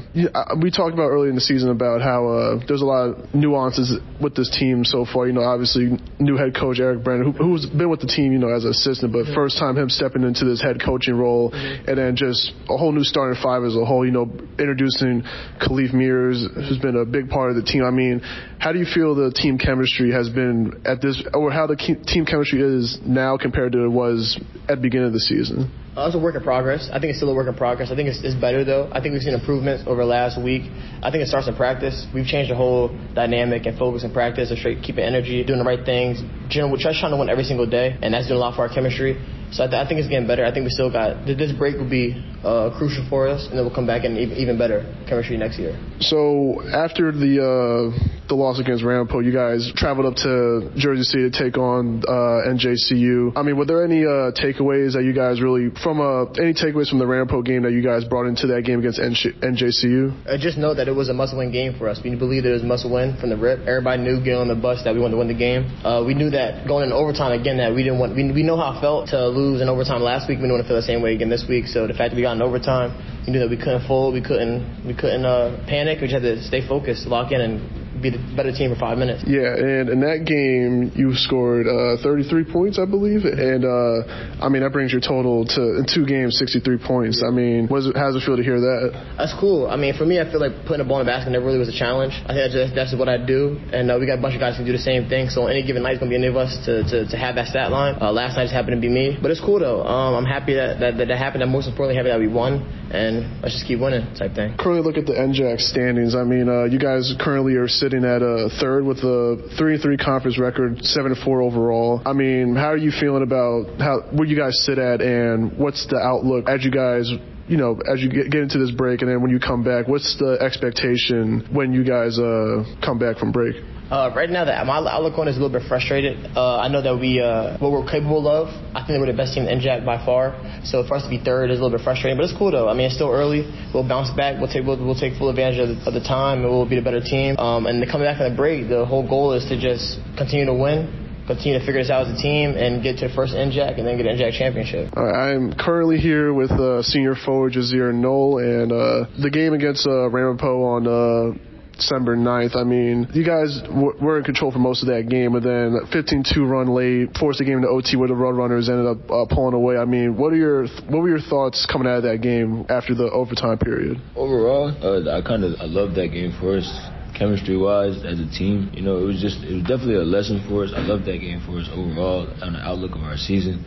we 0.61 0.71
talked 0.71 0.95
about 0.95 1.09
earlier 1.09 1.29
in 1.31 1.35
the 1.35 1.41
season 1.41 1.71
about 1.71 2.01
how 2.01 2.29
uh, 2.29 2.61
there's 2.67 2.83
a 2.83 2.87
lot 2.87 3.11
of 3.11 3.35
nuances 3.35 3.99
with 4.21 4.35
this 4.35 4.51
team 4.59 4.85
so 4.85 5.05
far. 5.05 5.27
You 5.27 5.33
know, 5.33 5.43
obviously 5.43 5.99
new 6.19 6.37
head 6.37 6.55
coach 6.55 6.81
Eric 6.81 7.05
Brennan, 7.05 7.33
who, 7.33 7.57
who's 7.57 7.67
been 7.67 7.91
with 7.91 8.01
the 8.01 8.07
team, 8.07 8.33
you 8.33 8.39
know, 8.39 8.49
as 8.49 8.65
an 8.65 8.71
assistant, 8.71 9.13
but 9.13 9.27
first 9.35 9.59
time 9.59 9.77
him 9.77 9.89
stepping 9.89 10.23
into 10.23 10.45
this 10.45 10.63
head 10.63 10.81
coaching 10.85 11.15
role, 11.15 11.51
mm-hmm. 11.51 11.89
and 11.89 11.99
then 11.99 12.17
just 12.17 12.53
a 12.69 12.77
whole 12.77 12.93
new 12.93 13.05
starting 13.05 13.41
five 13.43 13.63
as 13.65 13.77
a 13.77 13.85
whole. 13.85 14.05
You 14.05 14.13
know, 14.13 14.31
introducing 14.59 15.23
Khalif 15.61 15.93
Mears, 15.93 16.47
who's 16.55 16.79
been 16.79 16.97
a 16.97 17.05
big 17.05 17.29
part 17.29 17.51
of 17.51 17.57
the 17.57 17.63
team. 17.63 17.85
I 17.85 17.91
mean, 17.91 18.21
how 18.59 18.73
do 18.73 18.79
you 18.79 18.87
feel 18.87 19.15
the 19.15 19.31
team 19.31 19.59
chemistry 19.59 20.13
has 20.13 20.29
been 20.29 20.83
at 20.85 21.01
this, 21.01 21.23
or 21.35 21.51
how 21.51 21.67
the 21.67 21.77
team 21.77 22.25
chemistry 22.25 22.61
is 22.61 22.99
now 23.05 23.37
compared 23.37 23.73
to 23.73 23.85
it 23.85 23.89
was 23.89 24.41
at 24.69 24.77
the 24.77 24.83
beginning 24.83 25.07
of 25.07 25.13
the 25.13 25.21
season? 25.21 25.71
Uh, 25.99 26.07
it's 26.07 26.15
a 26.15 26.19
work 26.19 26.37
in 26.37 26.43
progress. 26.45 26.89
I 26.93 27.01
think 27.01 27.11
it's 27.11 27.19
still 27.19 27.31
a 27.31 27.35
work 27.35 27.49
in 27.49 27.57
progress. 27.57 27.91
I 27.91 27.97
think 27.97 28.09
it's, 28.09 28.23
it's 28.23 28.39
better 28.39 28.63
though. 28.63 28.89
I 28.93 29.01
think 29.01 29.15
we've 29.15 29.23
seen 29.23 29.35
improvements 29.35 29.83
over 29.85 30.05
last 30.05 30.41
week. 30.41 30.71
I 31.03 31.11
think 31.11 31.25
it 31.25 31.27
starts 31.27 31.49
in 31.49 31.57
practice. 31.57 32.07
We've 32.15 32.25
changed 32.25 32.53
the 32.53 32.55
whole 32.55 32.95
dynamic 33.17 33.67
and 33.67 33.77
focus 33.77 34.05
in 34.05 34.13
practice, 34.13 34.51
and 34.51 34.59
straight 34.61 34.81
keeping 34.81 35.03
energy, 35.03 35.43
doing 35.43 35.59
the 35.59 35.65
right 35.65 35.85
things. 35.85 36.23
General, 36.49 36.71
we're 36.71 36.79
trying 36.79 36.95
to 37.11 37.17
win 37.19 37.29
every 37.29 37.43
single 37.43 37.67
day, 37.67 37.99
and 38.01 38.15
that's 38.15 38.29
doing 38.29 38.39
a 38.39 38.41
lot 38.41 38.55
for 38.55 38.63
our 38.63 38.73
chemistry. 38.73 39.19
So 39.51 39.65
I, 39.65 39.67
th- 39.67 39.81
I 39.81 39.89
think 39.89 40.01
it's 40.01 40.09
getting 40.09 40.27
better. 40.27 40.45
I 40.45 40.53
think 40.53 40.65
we 40.65 40.71
still 40.71 40.93
got 40.93 41.27
this 41.27 41.53
break 41.53 41.77
will 41.77 41.89
be 41.89 42.17
uh, 42.45 42.77
crucial 42.77 43.07
for 43.09 43.29
us, 43.29 43.47
and 43.49 43.57
then 43.57 43.65
we'll 43.65 43.75
come 43.75 43.87
back 43.87 44.05
in 44.05 44.17
even 44.17 44.37
even 44.37 44.59
better 44.59 44.85
chemistry 45.09 45.37
next 45.37 45.59
year. 45.59 45.79
So 46.01 46.61
after 46.69 47.11
the 47.13 47.41
uh, 47.41 48.29
the 48.29 48.35
loss 48.35 48.61
against 48.61 48.85
Ramapo, 48.85 49.21
you 49.21 49.33
guys 49.33 49.73
traveled 49.75 50.07
up 50.07 50.17
to 50.23 50.71
Jersey 50.77 51.03
City 51.03 51.31
to 51.31 51.35
take 51.35 51.57
on 51.57 52.05
uh, 52.07 52.53
NJCU. 52.53 53.33
I 53.35 53.43
mean, 53.43 53.57
were 53.57 53.65
there 53.65 53.85
any 53.85 54.05
uh, 54.05 54.31
takeaways 54.37 54.93
that 54.95 55.03
you 55.03 55.13
guys 55.13 55.41
really 55.41 55.71
from 55.83 56.01
uh, 56.01 56.31
any 56.37 56.53
takeaways 56.53 56.89
from 56.89 56.99
the 56.99 57.07
Ramapo 57.07 57.43
game 57.43 57.63
that 57.63 57.73
you 57.73 57.83
guys 57.83 58.05
brought 58.05 58.27
into 58.27 58.47
that 58.49 58.63
game 58.63 58.81
against 58.81 59.01
NJCU? 59.01 60.29
I 60.29 60.37
just 60.37 60.59
know 60.59 60.75
that 60.75 60.89
it 60.89 60.95
was 60.95 61.09
a 61.09 61.15
must-win 61.15 61.51
game 61.51 61.75
for 61.79 61.89
us. 61.89 62.01
We 62.05 62.15
believed 62.15 62.47
it 62.47 62.53
was 62.53 62.63
a 62.63 62.67
must-win 62.67 63.17
from 63.19 63.31
the 63.31 63.37
rip. 63.37 63.61
Everybody 63.67 64.03
knew 64.03 64.19
getting 64.19 64.41
on 64.45 64.49
the 64.49 64.61
bus 64.61 64.85
that 64.85 64.95
we 64.95 65.01
wanted 65.01 65.17
to 65.17 65.19
win 65.19 65.29
the 65.29 65.39
game. 65.39 65.65
Uh, 65.85 66.05
we 66.05 66.15
knew 66.15 66.31
that 66.31 66.69
going 66.69 66.85
in 66.85 66.93
overtime 66.93 67.33
again 67.39 67.57
that 67.59 67.75
we 67.75 67.83
didn't 67.83 67.99
want. 67.99 68.15
We, 68.15 68.31
we 68.31 68.43
know 68.43 68.57
how 68.57 68.77
it 68.77 68.81
felt 68.81 69.09
to 69.11 69.29
lose 69.39 69.61
in 69.63 69.69
overtime 69.69 70.03
last 70.03 70.29
week. 70.29 70.39
We 70.39 70.43
didn't 70.43 70.59
want 70.59 70.65
to 70.65 70.69
feel 70.69 70.77
the 70.77 70.83
same 70.83 71.03
way 71.03 71.15
again 71.15 71.31
this 71.31 71.47
week. 71.49 71.67
So 71.67 71.87
the 71.87 71.95
fact 71.95 72.11
that 72.11 72.17
we 72.17 72.23
got 72.23 72.35
in 72.35 72.43
overtime, 72.43 72.91
we 73.25 73.33
knew 73.33 73.39
that 73.39 73.51
we 73.51 73.57
couldn't 73.57 73.87
fold, 73.87 74.13
we 74.13 74.21
couldn't 74.21 74.85
we 74.85 74.95
couldn't 74.95 75.25
uh, 75.25 75.65
panic. 75.67 76.01
We 76.01 76.09
just 76.09 76.23
had 76.23 76.27
to 76.27 76.43
stay 76.43 76.67
focused, 76.67 77.07
lock 77.07 77.31
in, 77.33 77.41
and 77.41 77.88
be 78.01 78.11
the 78.11 78.23
better 78.37 78.53
team 78.53 78.73
for 78.73 78.79
five 78.79 78.99
minutes. 78.99 79.25
Yeah, 79.27 79.55
and 79.55 79.89
in 79.89 80.01
that 80.01 80.25
game 80.27 80.93
you 80.95 81.15
scored 81.15 81.67
uh, 81.67 82.03
33 82.03 82.51
points, 82.51 82.79
I 82.79 82.87
believe, 82.87 83.25
and 83.25 83.65
uh, 83.65 84.43
I 84.43 84.49
mean 84.49 84.63
that 84.63 84.73
brings 84.73 84.93
your 84.93 85.01
total 85.01 85.45
to 85.59 85.83
in 85.83 85.87
two 85.87 86.07
games 86.07 86.39
63 86.39 86.79
points. 86.79 87.25
I 87.27 87.31
mean, 87.31 87.69
what 87.69 87.85
it, 87.85 87.97
how 87.97 88.11
does 88.11 88.17
it 88.21 88.25
feel 88.27 88.37
to 88.37 88.43
hear 88.43 88.61
that? 88.61 89.15
That's 89.17 89.35
cool. 89.39 89.67
I 89.67 89.77
mean, 89.77 89.95
for 89.95 90.05
me, 90.05 90.21
I 90.21 90.27
feel 90.31 90.41
like 90.41 90.67
putting 90.67 90.85
a 90.85 90.89
ball 90.89 91.01
in 91.01 91.07
the 91.07 91.13
basket 91.13 91.31
never 91.31 91.47
really 91.47 91.59
was 91.59 91.69
a 91.69 91.77
challenge. 91.77 92.15
I 92.27 92.35
think 92.35 92.43
that's, 92.47 92.55
just, 92.55 92.75
that's 92.75 92.93
what 92.99 93.09
I 93.09 93.19
do, 93.19 93.59
and 93.73 93.91
uh, 93.91 93.97
we 93.99 94.07
got 94.07 94.19
a 94.19 94.23
bunch 94.23 94.35
of 94.35 94.41
guys 94.41 94.59
who 94.59 94.67
can 94.67 94.71
do 94.71 94.77
the 94.77 94.83
same 94.83 95.09
thing. 95.09 95.31
So 95.31 95.47
on 95.47 95.51
any 95.51 95.65
given 95.65 95.83
night, 95.83 95.97
it's 95.97 96.01
gonna 96.01 96.11
be 96.11 96.21
any 96.21 96.29
of 96.29 96.37
us 96.37 96.53
to, 96.67 96.85
to, 96.85 96.97
to 97.09 97.17
have 97.17 97.35
that 97.37 97.49
stat 97.49 97.71
line. 97.71 97.97
Uh, 98.01 98.13
last 98.13 98.37
night 98.37 98.51
just 98.51 98.55
happened 98.55 98.77
to 98.77 98.83
be 98.83 98.93
me, 98.93 99.17
but 99.21 99.31
it's 99.31 99.41
cool 99.41 99.59
though. 99.59 99.83
Um, 99.83 100.15
I'm 100.15 100.29
happy 100.29 100.55
that, 100.55 100.81
that 100.81 100.99
that, 100.99 101.09
that 101.09 101.19
happened. 101.19 101.43
I'm 101.43 101.53
most 101.53 101.69
importantly 101.69 101.97
happy 101.97 102.11
that 102.11 102.19
we 102.21 102.29
won, 102.29 102.63
and 102.93 103.43
let's 103.43 103.55
just 103.55 103.67
keep 103.67 103.81
winning 103.81 104.05
type 104.15 104.35
thing. 104.35 104.57
Currently, 104.59 104.83
look 104.83 104.97
at 104.97 105.07
the 105.07 105.17
NJAC 105.17 105.61
standings. 105.61 106.15
I 106.15 106.25
mean, 106.25 106.49
uh, 106.49 106.65
you 106.65 106.79
guys 106.79 107.13
currently 107.19 107.55
are 107.55 107.69
sitting 107.69 107.88
at 107.95 108.23
a 108.23 108.49
third 108.61 108.85
with 108.85 108.99
a 108.99 109.51
three 109.59 109.75
and 109.75 109.83
three 109.83 109.97
conference 109.97 110.39
record, 110.39 110.85
seven 110.85 111.13
and 111.13 111.21
four 111.23 111.43
overall. 111.43 112.03
I 112.05 112.13
mean, 112.13 112.55
how 112.55 112.69
are 112.69 112.77
you 112.77 112.91
feeling 112.91 113.23
about 113.23 113.79
how 113.79 114.01
where 114.13 114.27
you 114.27 114.37
guys 114.37 114.59
sit 114.65 114.79
at, 114.79 115.01
and 115.01 115.57
what's 115.59 115.87
the 115.87 115.97
outlook 115.97 116.49
as 116.49 116.65
you 116.65 116.71
guys 116.71 117.11
you 117.49 117.57
know, 117.57 117.81
as 117.91 118.01
you 118.01 118.11
get, 118.11 118.31
get 118.31 118.43
into 118.43 118.59
this 118.59 118.71
break 118.71 119.01
and 119.01 119.11
then 119.11 119.23
when 119.23 119.31
you 119.31 119.41
come 119.41 119.65
back, 119.65 119.89
what's 119.89 120.19
the 120.19 120.37
expectation 120.41 121.49
when 121.51 121.73
you 121.73 121.83
guys 121.83 122.19
uh, 122.19 122.63
come 122.85 122.99
back 122.99 123.17
from 123.17 123.33
break? 123.33 123.57
Uh, 123.91 124.13
right 124.15 124.29
now, 124.29 124.45
that 124.45 124.67
my 124.67 124.77
outlook 124.77 125.17
on 125.19 125.29
is 125.29 125.37
a 125.37 125.41
little 125.41 125.59
bit 125.59 125.67
frustrated. 125.67 126.21
Uh, 126.37 126.61
I 126.61 126.69
know 126.69 126.83
that 126.83 126.93
we 127.01 127.21
uh, 127.21 127.57
what 127.57 127.73
we're 127.73 127.89
capable 127.89 128.29
of. 128.29 128.49
I 128.77 128.85
think 128.85 128.93
that 128.93 129.01
we're 129.01 129.09
the 129.09 129.17
best 129.17 129.33
team 129.33 129.49
in 129.49 129.61
NJAC 129.61 129.85
by 129.85 129.97
far. 130.05 130.37
So 130.65 130.85
for 130.85 131.01
us 131.01 131.05
to 131.05 131.09
be 131.09 131.17
third 131.17 131.51
is 131.51 131.59
a 131.59 131.63
little 131.63 131.77
bit 131.79 131.85
frustrating, 131.85 132.21
but 132.21 132.29
it's 132.29 132.37
cool 132.37 132.53
though. 132.53 132.69
I 132.69 132.75
mean, 132.75 132.93
it's 132.93 132.97
still 133.01 133.09
early. 133.09 133.49
We'll 133.73 133.89
bounce 133.89 134.13
back. 134.13 134.37
We'll 134.37 134.53
take 134.53 134.69
we'll, 134.69 134.77
we'll 134.77 134.99
take 134.99 135.17
full 135.17 135.31
advantage 135.31 135.57
of 135.65 135.69
the, 135.73 135.77
of 135.89 135.95
the 135.97 136.05
time, 136.05 136.45
and 136.45 136.53
we'll 136.53 136.69
be 136.69 136.77
the 136.77 136.85
better 136.85 137.01
team. 137.01 137.41
Um, 137.41 137.65
and 137.65 137.81
coming 137.89 138.05
back 138.05 138.21
from 138.21 138.29
the 138.29 138.37
break, 138.37 138.69
the 138.69 138.85
whole 138.85 139.09
goal 139.09 139.33
is 139.33 139.49
to 139.49 139.57
just 139.57 139.97
continue 140.21 140.45
to 140.45 140.55
win 140.55 141.09
continue 141.29 141.59
to 141.59 141.65
figure 141.65 141.83
this 141.83 141.91
out 141.91 142.09
as 142.09 142.19
a 142.19 142.23
team 142.23 142.57
and 142.57 142.83
get 142.83 142.97
to 142.97 143.07
the 143.07 143.15
first 143.15 143.35
NJAC 143.35 143.77
and 143.77 143.87
then 143.87 143.99
get 143.99 144.07
an 144.07 144.17
NJAC 144.17 144.33
championship. 144.39 144.97
I'm 144.97 145.53
currently 145.53 145.99
here 145.99 146.33
with 146.33 146.51
uh, 146.51 146.83
senior 146.83 147.15
forward 147.15 147.53
Ja'Zere 147.53 147.93
Noel 147.93 148.39
and 148.39 148.73
uh, 148.73 149.05
the 149.21 149.29
game 149.29 149.53
against 149.53 149.87
uh, 149.87 150.09
Ramapo 150.09 150.65
on 150.65 150.89
uh, 150.89 151.39
December 151.79 152.17
9th. 152.17 152.57
I 152.57 152.65
mean, 152.65 153.09
you 153.15 153.25
guys 153.25 153.61
w- 153.63 153.95
were 154.01 154.19
in 154.19 154.25
control 154.25 154.51
for 154.51 154.59
most 154.59 154.83
of 154.83 154.89
that 154.89 155.09
game, 155.09 155.33
but 155.33 155.43
then 155.43 155.79
15-2 155.95 156.43
run 156.43 156.69
late, 156.75 157.17
forced 157.17 157.39
the 157.39 157.45
game 157.45 157.57
into 157.57 157.69
OT 157.69 157.97
where 157.97 158.09
the 158.09 158.15
Roadrunners 158.15 158.69
ended 158.69 158.87
up 158.87 158.99
uh, 159.11 159.25
pulling 159.33 159.55
away. 159.55 159.79
I 159.79 159.85
mean, 159.85 160.17
what 160.17 160.33
are 160.33 160.37
your 160.37 160.67
what 160.91 161.01
were 161.03 161.09
your 161.09 161.23
thoughts 161.23 161.67
coming 161.71 161.87
out 161.87 161.99
of 161.99 162.03
that 162.05 162.21
game 162.21 162.67
after 162.69 162.95
the 162.95 163.09
overtime 163.11 163.59
period? 163.59 164.03
Overall, 164.17 164.75
uh, 164.83 165.17
I 165.17 165.23
kind 165.23 165.45
of 165.45 165.55
I 165.61 165.65
loved 165.65 165.95
that 165.97 166.09
game 166.09 166.35
for 166.41 166.59
us. 166.59 166.69
Chemistry 167.17 167.57
wise, 167.57 167.99
as 168.05 168.21
a 168.21 168.31
team, 168.31 168.71
you 168.75 168.83
know, 168.83 168.99
it 168.99 169.07
was 169.07 169.21
just 169.21 169.43
it 169.43 169.55
was 169.55 169.63
definitely 169.63 169.97
a 169.97 170.07
lesson 170.07 170.45
for 170.47 170.63
us. 170.63 170.71
I 170.77 170.83
loved 170.83 171.07
that 171.07 171.19
game 171.19 171.43
for 171.47 171.59
us 171.59 171.67
overall 171.73 172.31
on 172.43 172.53
the 172.53 172.63
outlook 172.63 172.95
of 172.95 173.03
our 173.03 173.17
season 173.17 173.65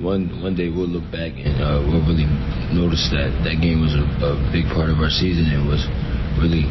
one 0.00 0.42
one 0.42 0.56
day 0.56 0.66
we'll 0.66 0.90
look 0.90 1.06
back 1.14 1.30
and 1.38 1.54
uh, 1.62 1.78
we'll 1.86 2.02
really 2.02 2.26
notice 2.74 3.06
that 3.14 3.30
that 3.46 3.62
game 3.62 3.78
was 3.78 3.94
a, 3.94 4.02
a, 4.26 4.34
big 4.50 4.66
part 4.74 4.90
of 4.90 4.98
our 4.98 5.10
season 5.10 5.46
and 5.46 5.70
was 5.70 5.86
really 6.34 6.66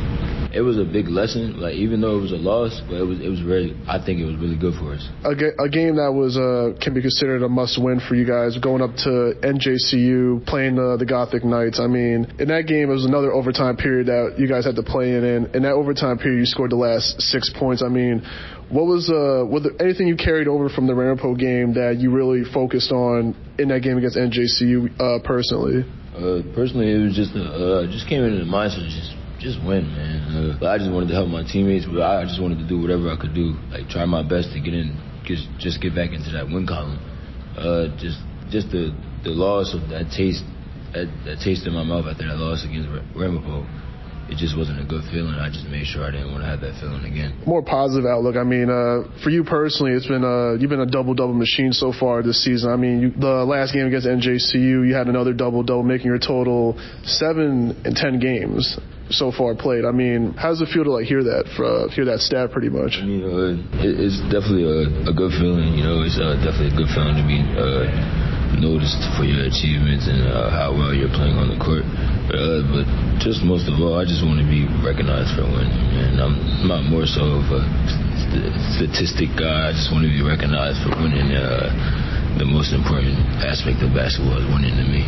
it 0.54 0.62
was 0.62 0.78
a 0.78 0.86
big 0.86 1.10
lesson. 1.10 1.60
Like 1.60 1.74
even 1.74 2.00
though 2.00 2.18
it 2.18 2.22
was 2.22 2.32
a 2.32 2.38
loss, 2.38 2.80
but 2.86 3.02
it 3.02 3.06
was 3.06 3.20
it 3.20 3.28
was 3.28 3.42
really 3.42 3.74
I 3.90 3.98
think 3.98 4.22
it 4.22 4.26
was 4.26 4.38
really 4.38 4.56
good 4.58 4.78
for 4.78 4.94
us. 4.94 5.02
A, 5.26 5.34
ga- 5.34 5.58
a 5.58 5.68
game 5.68 5.98
that 5.98 6.14
was 6.14 6.38
uh, 6.38 6.78
can 6.78 6.94
be 6.94 7.02
considered 7.02 7.42
a 7.42 7.50
must-win 7.50 8.00
for 8.00 8.14
you 8.14 8.26
guys, 8.26 8.58
going 8.62 8.82
up 8.82 8.94
to 9.04 9.34
NJCU, 9.42 10.46
playing 10.46 10.78
uh, 10.78 10.98
the 10.98 11.06
Gothic 11.10 11.44
Knights. 11.44 11.82
I 11.82 11.88
mean, 11.88 12.30
in 12.38 12.48
that 12.54 12.70
game, 12.70 12.90
it 12.90 12.94
was 12.94 13.06
another 13.06 13.34
overtime 13.34 13.78
period 13.78 14.08
that 14.08 14.38
you 14.38 14.48
guys 14.48 14.66
had 14.66 14.76
to 14.78 14.84
play 14.84 15.18
in. 15.18 15.26
And 15.26 15.56
in 15.56 15.64
that 15.64 15.74
overtime 15.74 16.20
period, 16.20 16.38
you 16.38 16.46
scored 16.46 16.70
the 16.70 16.78
last 16.78 17.20
six 17.20 17.50
points. 17.50 17.82
I 17.82 17.90
mean, 17.90 18.22
what 18.70 18.86
was 18.86 19.10
uh, 19.10 19.42
was 19.50 19.66
there 19.66 19.74
anything 19.82 20.06
you 20.06 20.16
carried 20.16 20.48
over 20.48 20.70
from 20.70 20.86
the 20.86 20.94
Ramapo 20.94 21.34
game 21.34 21.74
that 21.74 21.98
you 21.98 22.14
really 22.14 22.46
focused 22.46 22.92
on 22.92 23.34
in 23.58 23.70
that 23.70 23.82
game 23.82 23.98
against 23.98 24.18
NJCU 24.18 25.02
uh, 25.02 25.18
personally? 25.26 25.82
Uh, 26.14 26.46
personally, 26.54 26.94
it 26.94 27.02
was 27.02 27.18
just 27.18 27.34
uh, 27.34 27.90
just 27.90 28.06
came 28.08 28.22
into 28.22 28.38
the 28.38 28.46
mindset 28.46 28.86
just 28.86 29.18
just 29.44 29.60
win, 29.60 29.92
man. 29.92 30.24
Uh, 30.32 30.58
but 30.58 30.72
I 30.72 30.78
just 30.80 30.90
wanted 30.90 31.12
to 31.12 31.16
help 31.20 31.28
my 31.28 31.44
teammates. 31.44 31.86
But 31.86 32.02
I 32.02 32.24
just 32.24 32.42
wanted 32.42 32.64
to 32.64 32.68
do 32.68 32.80
whatever 32.80 33.12
I 33.12 33.20
could 33.20 33.36
do, 33.36 33.60
like 33.70 33.92
try 33.92 34.08
my 34.08 34.24
best 34.24 34.56
to 34.56 34.60
get 34.64 34.74
in, 34.74 34.96
just 35.28 35.46
just 35.60 35.84
get 35.84 35.94
back 35.94 36.16
into 36.16 36.32
that 36.32 36.48
win 36.48 36.66
column. 36.66 36.98
Uh, 37.60 37.92
just 38.00 38.24
just 38.50 38.72
the 38.72 38.96
the 39.28 39.30
loss 39.30 39.76
of 39.76 39.92
that 39.92 40.10
taste, 40.16 40.48
that, 40.96 41.12
that 41.28 41.44
taste 41.44 41.68
in 41.68 41.76
my 41.76 41.84
mouth 41.84 42.08
after 42.08 42.24
that 42.26 42.40
loss 42.40 42.64
against 42.64 42.88
Ramapo. 43.14 43.68
It 44.30 44.38
just 44.38 44.58
wasn't 44.58 44.80
a 44.80 44.86
good 44.86 45.04
feeling. 45.12 45.36
I 45.36 45.50
just 45.50 45.68
made 45.68 45.86
sure 45.86 46.04
I 46.04 46.12
didn't 46.12 46.32
want 46.32 46.44
to 46.44 46.50
have 46.50 46.62
that 46.62 46.80
feeling 46.80 47.04
again. 47.04 47.44
More 47.46 47.62
positive 47.62 48.06
outlook. 48.06 48.36
I 48.36 48.44
mean, 48.44 48.70
uh, 48.70 49.04
for 49.22 49.30
you 49.30 49.44
personally, 49.44 49.92
it's 49.92 50.08
been 50.08 50.24
uh, 50.24 50.56
you've 50.56 50.72
been 50.72 50.80
a 50.80 50.90
double 50.90 51.14
double 51.14 51.34
machine 51.34 51.74
so 51.74 51.92
far 51.92 52.24
this 52.24 52.44
season. 52.44 52.72
I 52.72 52.78
mean, 52.78 53.02
you, 53.02 53.10
the 53.12 53.44
last 53.44 53.74
game 53.74 53.86
against 53.86 54.08
NJCU, 54.08 54.88
you 54.88 54.96
had 54.96 55.08
another 55.08 55.34
double 55.34 55.62
double, 55.64 55.84
making 55.84 56.08
your 56.08 56.20
total 56.20 56.80
seven 57.04 57.76
and 57.84 57.96
ten 57.96 58.20
games 58.20 58.80
so 59.10 59.32
far 59.32 59.56
played. 59.56 59.86
I 59.86 59.92
mean, 59.92 60.34
how 60.34 60.50
does 60.50 60.62
it 60.62 60.70
feel 60.74 60.84
to 60.84 60.92
like 60.92 61.06
hear 61.06 61.24
that 61.24 61.46
uh, 61.60 61.92
hear 61.92 62.06
that 62.06 62.20
stat 62.20 62.52
pretty 62.52 62.70
much? 62.70 62.98
I 62.98 63.06
mean, 63.06 63.24
uh, 63.24 63.84
it, 63.84 64.00
it's 64.00 64.20
definitely 64.32 64.66
a, 64.66 65.12
a, 65.12 65.14
good 65.14 65.36
feeling. 65.36 65.76
You 65.76 65.84
know, 65.84 66.02
it's 66.04 66.18
uh, 66.18 66.40
definitely 66.40 66.72
a 66.74 66.78
good 66.80 66.92
feeling 66.96 67.20
to 67.20 67.26
be 67.28 67.40
uh, 67.44 67.92
noticed 68.60 69.04
for 69.18 69.28
your 69.28 69.46
achievements 69.46 70.08
and 70.08 70.24
uh, 70.26 70.50
how 70.50 70.72
well 70.72 70.94
you're 70.94 71.12
playing 71.12 71.36
on 71.36 71.52
the 71.52 71.60
court. 71.60 71.84
Uh, 73.24 73.32
just 73.32 73.44
most 73.44 73.68
of 73.72 73.80
all, 73.80 73.96
I 73.96 74.04
just 74.04 74.24
want 74.24 74.40
to 74.40 74.48
be 74.48 74.68
recognized 74.84 75.36
for 75.40 75.48
winning. 75.48 75.72
And 75.96 76.20
I'm 76.20 76.68
not 76.68 76.84
more 76.84 77.08
so 77.08 77.40
of 77.40 77.48
a 77.56 77.64
statistic 78.76 79.32
guy. 79.40 79.70
I 79.70 79.72
just 79.72 79.92
want 79.92 80.04
to 80.04 80.12
be 80.12 80.20
recognized 80.20 80.84
for 80.84 80.92
winning. 81.00 81.32
the 81.32 82.46
most 82.46 82.74
important 82.74 83.16
aspect 83.40 83.80
of 83.80 83.96
basketball 83.96 84.44
is 84.44 84.48
winning 84.52 84.76
to 84.76 84.84
me. 84.84 85.08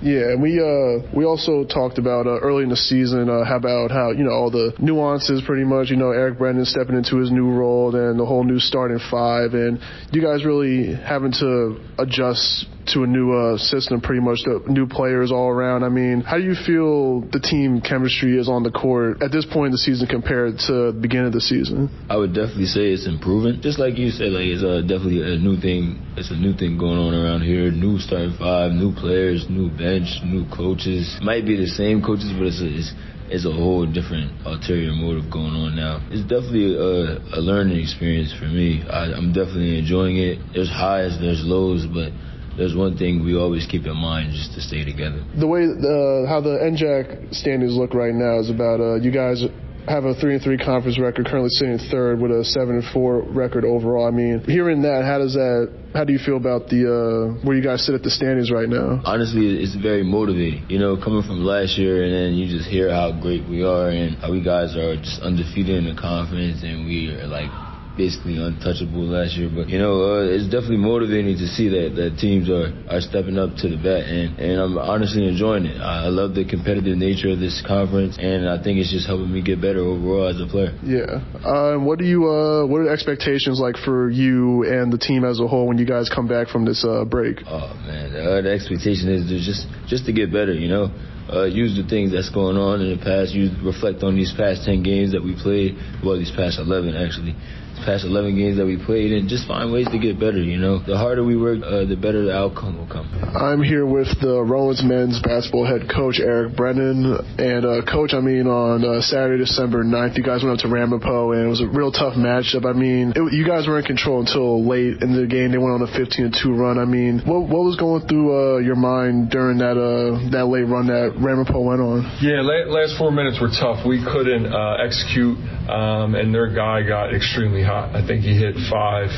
Yeah, 0.00 0.32
and 0.32 0.40
we 0.40 0.60
uh 0.62 1.02
we 1.12 1.24
also 1.24 1.64
talked 1.64 1.98
about 1.98 2.26
uh, 2.28 2.38
early 2.38 2.62
in 2.62 2.68
the 2.68 2.76
season 2.76 3.28
uh, 3.28 3.44
how 3.44 3.56
about 3.56 3.90
how 3.90 4.12
you 4.12 4.22
know 4.22 4.30
all 4.30 4.50
the 4.50 4.72
nuances 4.78 5.42
pretty 5.44 5.64
much 5.64 5.90
you 5.90 5.96
know 5.96 6.12
Eric 6.12 6.38
Brennan 6.38 6.64
stepping 6.64 6.94
into 6.94 7.16
his 7.16 7.32
new 7.32 7.50
role 7.50 7.90
and 7.96 8.20
the 8.20 8.24
whole 8.24 8.44
new 8.44 8.60
starting 8.60 9.00
five 9.10 9.54
and 9.54 9.80
you 10.12 10.22
guys 10.22 10.44
really 10.44 10.94
having 10.94 11.32
to 11.42 11.80
adjust 11.98 12.66
to 12.88 13.04
a 13.04 13.06
new 13.06 13.32
uh, 13.32 13.58
system, 13.58 14.00
pretty 14.00 14.20
much 14.20 14.40
the 14.44 14.62
new 14.66 14.86
players 14.86 15.32
all 15.32 15.48
around. 15.48 15.84
I 15.84 15.88
mean, 15.88 16.20
how 16.20 16.38
do 16.38 16.44
you 16.44 16.54
feel 16.54 17.20
the 17.20 17.40
team 17.40 17.80
chemistry 17.80 18.38
is 18.38 18.48
on 18.48 18.62
the 18.62 18.70
court 18.70 19.22
at 19.22 19.32
this 19.32 19.44
point 19.44 19.66
in 19.66 19.72
the 19.72 19.78
season 19.78 20.06
compared 20.06 20.58
to 20.66 20.92
the 20.92 20.98
beginning 20.98 21.26
of 21.26 21.32
the 21.32 21.40
season? 21.40 21.90
I 22.08 22.16
would 22.16 22.34
definitely 22.34 22.66
say 22.66 22.92
it's 22.92 23.06
improving. 23.06 23.60
Just 23.60 23.78
like 23.78 23.98
you 23.98 24.10
said, 24.10 24.32
like 24.32 24.46
it's 24.46 24.62
uh, 24.62 24.82
definitely 24.82 25.22
a 25.22 25.38
new 25.38 25.60
thing. 25.60 26.02
It's 26.16 26.30
a 26.30 26.38
new 26.38 26.54
thing 26.54 26.78
going 26.78 26.98
on 26.98 27.14
around 27.14 27.42
here. 27.42 27.70
New 27.70 27.98
starting 27.98 28.36
five, 28.38 28.72
new 28.72 28.94
players, 28.94 29.46
new 29.50 29.68
bench, 29.68 30.22
new 30.24 30.46
coaches. 30.54 31.18
Might 31.22 31.44
be 31.44 31.56
the 31.56 31.66
same 31.68 32.02
coaches, 32.02 32.32
but 32.36 32.46
it's 32.46 32.62
it's 32.62 32.94
it's 33.28 33.44
a 33.44 33.50
whole 33.50 33.86
different 33.86 34.30
ulterior 34.46 34.92
motive 34.92 35.30
going 35.30 35.50
on 35.50 35.74
now. 35.74 35.98
It's 36.10 36.22
definitely 36.22 36.78
a, 36.78 37.18
a 37.34 37.40
learning 37.42 37.82
experience 37.82 38.32
for 38.32 38.46
me. 38.46 38.86
I, 38.86 39.10
I'm 39.10 39.32
definitely 39.34 39.78
enjoying 39.78 40.16
it. 40.16 40.38
There's 40.54 40.70
highs, 40.70 41.18
there's 41.18 41.42
lows, 41.42 41.86
but 41.90 42.14
there's 42.56 42.74
one 42.74 42.96
thing 42.96 43.24
we 43.24 43.36
always 43.36 43.66
keep 43.66 43.84
in 43.84 43.96
mind 43.96 44.32
just 44.32 44.54
to 44.54 44.60
stay 44.60 44.84
together. 44.84 45.24
The 45.38 45.46
way 45.46 45.64
uh, 45.64 46.28
how 46.28 46.40
the 46.40 46.58
NJAC 46.64 47.34
standings 47.34 47.76
look 47.76 47.94
right 47.94 48.14
now 48.14 48.40
is 48.40 48.50
about 48.50 48.80
uh, 48.80 48.96
you 48.96 49.10
guys 49.10 49.44
have 49.88 50.04
a 50.04 50.14
three 50.14 50.34
and 50.34 50.42
three 50.42 50.58
conference 50.58 50.98
record, 50.98 51.26
currently 51.26 51.50
sitting 51.50 51.78
third 51.90 52.20
with 52.20 52.30
a 52.30 52.44
seven 52.44 52.76
and 52.76 52.84
four 52.92 53.22
record 53.22 53.64
overall. 53.64 54.06
I 54.06 54.10
mean, 54.10 54.42
hearing 54.46 54.82
that, 54.82 55.04
how 55.04 55.18
does 55.18 55.34
that? 55.34 55.72
How 55.94 56.04
do 56.04 56.12
you 56.12 56.18
feel 56.18 56.36
about 56.36 56.68
the 56.68 56.84
uh, 56.84 57.46
where 57.46 57.56
you 57.56 57.62
guys 57.62 57.86
sit 57.86 57.94
at 57.94 58.02
the 58.02 58.10
standings 58.10 58.50
right 58.50 58.68
now? 58.68 59.00
Honestly, 59.04 59.62
it's 59.62 59.74
very 59.76 60.02
motivating. 60.02 60.66
You 60.68 60.78
know, 60.78 60.96
coming 60.96 61.22
from 61.22 61.44
last 61.44 61.78
year, 61.78 62.04
and 62.04 62.12
then 62.12 62.34
you 62.34 62.50
just 62.50 62.68
hear 62.68 62.90
how 62.90 63.12
great 63.12 63.48
we 63.48 63.62
are 63.62 63.88
and 63.88 64.16
how 64.18 64.32
we 64.32 64.42
guys 64.42 64.76
are 64.76 64.96
just 64.96 65.22
undefeated 65.22 65.76
in 65.76 65.94
the 65.94 66.00
conference, 66.00 66.62
and 66.62 66.84
we 66.84 67.14
are 67.14 67.26
like 67.26 67.50
basically 67.96 68.36
untouchable 68.36 69.08
last 69.08 69.36
year. 69.36 69.50
But 69.52 69.68
you 69.68 69.78
know, 69.78 70.20
uh, 70.20 70.34
it's 70.36 70.44
definitely 70.44 70.84
motivating 70.84 71.36
to 71.36 71.46
see 71.48 71.68
that 71.68 71.96
that 71.96 72.18
teams 72.20 72.48
are 72.48 72.72
are 72.88 73.00
stepping 73.00 73.38
up 73.38 73.56
to 73.64 73.68
the 73.68 73.76
bat, 73.76 74.06
and 74.06 74.38
and 74.38 74.60
I'm 74.60 74.78
honestly 74.78 75.26
enjoying 75.26 75.66
it. 75.66 75.80
I 75.80 76.08
love 76.08 76.34
the 76.34 76.44
competitive 76.44 76.96
nature 76.96 77.30
of 77.30 77.40
this 77.40 77.62
conference, 77.66 78.16
and 78.20 78.48
I 78.48 78.62
think 78.62 78.78
it's 78.78 78.92
just 78.92 79.06
helping 79.06 79.32
me 79.32 79.42
get 79.42 79.60
better 79.60 79.80
overall 79.80 80.28
as 80.28 80.40
a 80.40 80.46
player. 80.46 80.76
Yeah. 80.84 81.24
Uh, 81.42 81.78
what 81.80 81.98
do 81.98 82.04
you 82.04 82.28
uh, 82.28 82.66
what 82.66 82.80
are 82.80 82.84
the 82.84 82.92
expectations 82.92 83.58
like 83.58 83.76
for 83.76 84.10
you 84.10 84.64
and 84.64 84.92
the 84.92 84.98
team 84.98 85.24
as 85.24 85.40
a 85.40 85.46
whole 85.46 85.66
when 85.66 85.78
you 85.78 85.86
guys 85.86 86.08
come 86.08 86.28
back 86.28 86.48
from 86.48 86.64
this 86.64 86.84
uh, 86.84 87.04
break? 87.04 87.40
Oh 87.46 87.74
man, 87.86 88.14
uh, 88.14 88.40
the 88.42 88.52
expectation 88.52 89.08
is 89.08 89.26
to 89.28 89.36
just 89.40 89.66
just 89.88 90.06
to 90.06 90.12
get 90.12 90.32
better. 90.32 90.52
You 90.52 90.68
know. 90.68 90.92
Uh, 91.32 91.44
use 91.44 91.76
the 91.76 91.86
things 91.88 92.12
that's 92.12 92.30
going 92.30 92.56
on 92.56 92.80
in 92.80 92.96
the 92.96 93.02
past. 93.02 93.32
Use 93.34 93.50
reflect 93.64 94.02
on 94.02 94.14
these 94.14 94.32
past 94.36 94.64
ten 94.64 94.82
games 94.82 95.12
that 95.12 95.22
we 95.22 95.34
played. 95.34 95.76
Well, 96.04 96.18
these 96.18 96.30
past 96.30 96.58
eleven 96.58 96.94
actually, 96.94 97.34
These 97.76 97.84
past 97.84 98.04
11 98.04 98.36
games 98.36 98.56
that 98.56 98.64
we 98.64 98.80
played 98.80 99.12
and 99.12 99.28
just 99.28 99.46
find 99.46 99.72
ways 99.72 99.86
to 99.92 99.98
get 99.98 100.18
better, 100.18 100.40
you 100.40 100.56
know. 100.56 100.80
The 100.80 100.96
harder 100.96 101.24
we 101.24 101.36
work, 101.36 101.60
uh, 101.60 101.84
the 101.84 101.96
better 101.96 102.24
the 102.24 102.32
outcome 102.32 102.78
will 102.78 102.88
come. 102.88 103.04
I'm 103.36 103.62
here 103.62 103.84
with 103.84 104.08
the 104.20 104.40
Rowan's 104.40 104.82
men's 104.82 105.20
basketball 105.20 105.66
head 105.66 105.84
coach, 105.92 106.16
Eric 106.18 106.56
Brennan. 106.56 107.20
And, 107.36 107.62
uh, 107.66 107.84
coach, 107.84 108.14
I 108.14 108.20
mean, 108.20 108.46
on 108.46 108.80
uh, 108.80 109.00
Saturday, 109.02 109.44
December 109.44 109.84
9th, 109.84 110.16
you 110.16 110.24
guys 110.24 110.42
went 110.42 110.56
up 110.56 110.64
to 110.64 110.72
Ramapo 110.72 111.32
and 111.32 111.44
it 111.44 111.50
was 111.52 111.60
a 111.60 111.68
real 111.68 111.92
tough 111.92 112.16
matchup. 112.16 112.64
I 112.64 112.72
mean, 112.72 113.12
it, 113.14 113.20
you 113.34 113.44
guys 113.44 113.68
were 113.68 113.78
in 113.78 113.84
control 113.84 114.20
until 114.20 114.64
late 114.64 115.02
in 115.04 115.12
the 115.12 115.26
game. 115.28 115.52
They 115.52 115.58
went 115.58 115.76
on 115.76 115.82
a 115.84 115.90
15 115.92 116.32
2 116.32 116.54
run. 116.54 116.78
I 116.78 116.86
mean, 116.86 117.20
what, 117.28 117.44
what 117.44 117.60
was 117.68 117.76
going 117.76 118.08
through 118.08 118.32
uh, 118.32 118.58
your 118.64 118.76
mind 118.76 119.28
during 119.30 119.58
that 119.58 119.76
uh, 119.76 120.30
that 120.32 120.46
late 120.46 120.64
run 120.64 120.88
that 120.88 121.15
Ramapo 121.18 121.60
went 121.60 121.80
on? 121.80 122.04
Yeah, 122.20 122.40
last 122.42 122.96
four 122.98 123.10
minutes 123.10 123.40
were 123.40 123.50
tough. 123.50 123.86
We 123.86 124.02
couldn't 124.04 124.46
uh, 124.46 124.84
execute, 124.84 125.38
um, 125.68 126.14
and 126.14 126.34
their 126.34 126.52
guy 126.52 126.86
got 126.86 127.14
extremely 127.14 127.62
hot. 127.62 127.94
I 127.94 128.06
think 128.06 128.22
he 128.22 128.36
hit 128.36 128.54
five. 128.70 129.10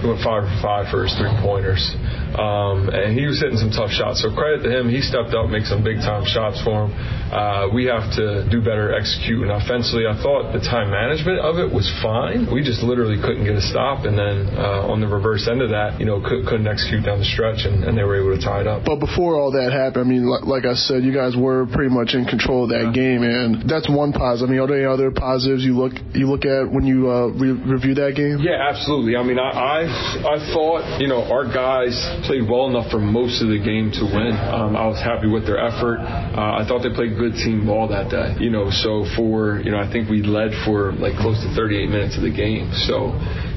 He 0.00 0.08
went 0.08 0.24
five 0.24 0.48
for 0.48 0.56
five 0.62 0.84
for 0.90 1.04
his 1.04 1.12
three 1.18 1.32
pointers. 1.44 1.82
Um, 2.30 2.88
and 2.94 3.18
he 3.18 3.26
was 3.26 3.42
hitting 3.42 3.58
some 3.58 3.74
tough 3.74 3.90
shots. 3.90 4.22
So 4.22 4.30
credit 4.30 4.62
to 4.62 4.70
him. 4.70 4.88
He 4.88 5.02
stepped 5.02 5.34
up, 5.34 5.50
made 5.50 5.66
some 5.66 5.82
big 5.82 5.98
time 5.98 6.22
shots 6.24 6.62
for 6.62 6.86
him. 6.86 6.94
Uh, 6.94 7.68
we 7.74 7.90
have 7.90 8.06
to 8.16 8.46
do 8.48 8.62
better 8.62 8.94
executing 8.94 9.50
offensively. 9.50 10.06
I 10.06 10.14
thought 10.22 10.54
the 10.54 10.62
time 10.62 10.94
management 10.94 11.42
of 11.42 11.58
it 11.58 11.66
was 11.66 11.90
fine. 12.02 12.46
We 12.46 12.62
just 12.62 12.86
literally 12.86 13.18
couldn't 13.18 13.44
get 13.44 13.58
a 13.58 13.64
stop. 13.66 14.06
And 14.06 14.14
then 14.14 14.46
uh, 14.54 14.90
on 14.90 15.02
the 15.02 15.10
reverse 15.10 15.50
end 15.50 15.60
of 15.60 15.70
that, 15.74 15.98
you 15.98 16.06
know, 16.06 16.22
could, 16.22 16.46
not 16.62 16.78
execute 16.78 17.04
down 17.04 17.18
the 17.18 17.24
stretch, 17.24 17.64
and, 17.64 17.84
and, 17.84 17.96
they 17.96 18.04
were 18.04 18.20
able 18.20 18.36
to 18.36 18.42
tie 18.42 18.60
it 18.60 18.66
up. 18.66 18.84
But 18.84 19.00
before 19.00 19.34
all 19.34 19.50
that 19.52 19.72
happened, 19.72 20.04
I 20.04 20.08
mean, 20.08 20.26
like, 20.26 20.44
like 20.44 20.64
I 20.64 20.74
said, 20.74 21.02
you 21.02 21.12
guys 21.12 21.34
were 21.40 21.66
pretty 21.66 21.92
much 21.92 22.14
in 22.14 22.24
control 22.24 22.64
of 22.64 22.70
that 22.70 22.92
yeah. 22.92 23.00
game, 23.02 23.22
and 23.22 23.68
that's 23.68 23.88
one 23.88 24.12
positive. 24.12 24.48
I 24.48 24.52
mean, 24.52 24.60
are 24.60 24.66
there 24.66 24.76
any 24.76 24.86
other 24.86 25.10
positives 25.10 25.64
you 25.64 25.76
look 25.76 25.92
you 26.12 26.28
look 26.28 26.44
at 26.44 26.70
when 26.70 26.84
you 26.84 27.10
uh, 27.10 27.32
re- 27.32 27.56
review 27.56 27.94
that 27.96 28.14
game? 28.14 28.38
Yeah, 28.40 28.60
absolutely. 28.60 29.16
I 29.16 29.22
mean, 29.22 29.38
I, 29.38 29.50
I 29.50 29.80
I 30.22 30.36
thought 30.52 31.00
you 31.00 31.08
know 31.08 31.24
our 31.24 31.48
guys 31.48 31.96
played 32.26 32.48
well 32.48 32.68
enough 32.68 32.90
for 32.90 33.00
most 33.00 33.42
of 33.42 33.48
the 33.48 33.58
game 33.58 33.90
to 33.96 34.04
win. 34.04 34.36
Um, 34.36 34.76
I 34.76 34.86
was 34.86 35.00
happy 35.00 35.26
with 35.26 35.46
their 35.46 35.58
effort. 35.58 35.98
Uh, 36.00 36.60
I 36.60 36.64
thought 36.68 36.82
they 36.82 36.94
played 36.94 37.16
good 37.16 37.34
team 37.34 37.66
ball 37.66 37.88
that 37.88 38.10
day. 38.10 38.36
You 38.38 38.50
know, 38.50 38.70
so 38.70 39.04
for 39.16 39.60
you 39.60 39.72
know, 39.72 39.80
I 39.80 39.90
think 39.90 40.08
we 40.08 40.22
led 40.22 40.52
for 40.64 40.92
like 40.92 41.16
close 41.16 41.40
to 41.42 41.50
38 41.56 41.88
minutes 41.88 42.16
of 42.16 42.22
the 42.22 42.34
game. 42.34 42.70
So 42.86 43.16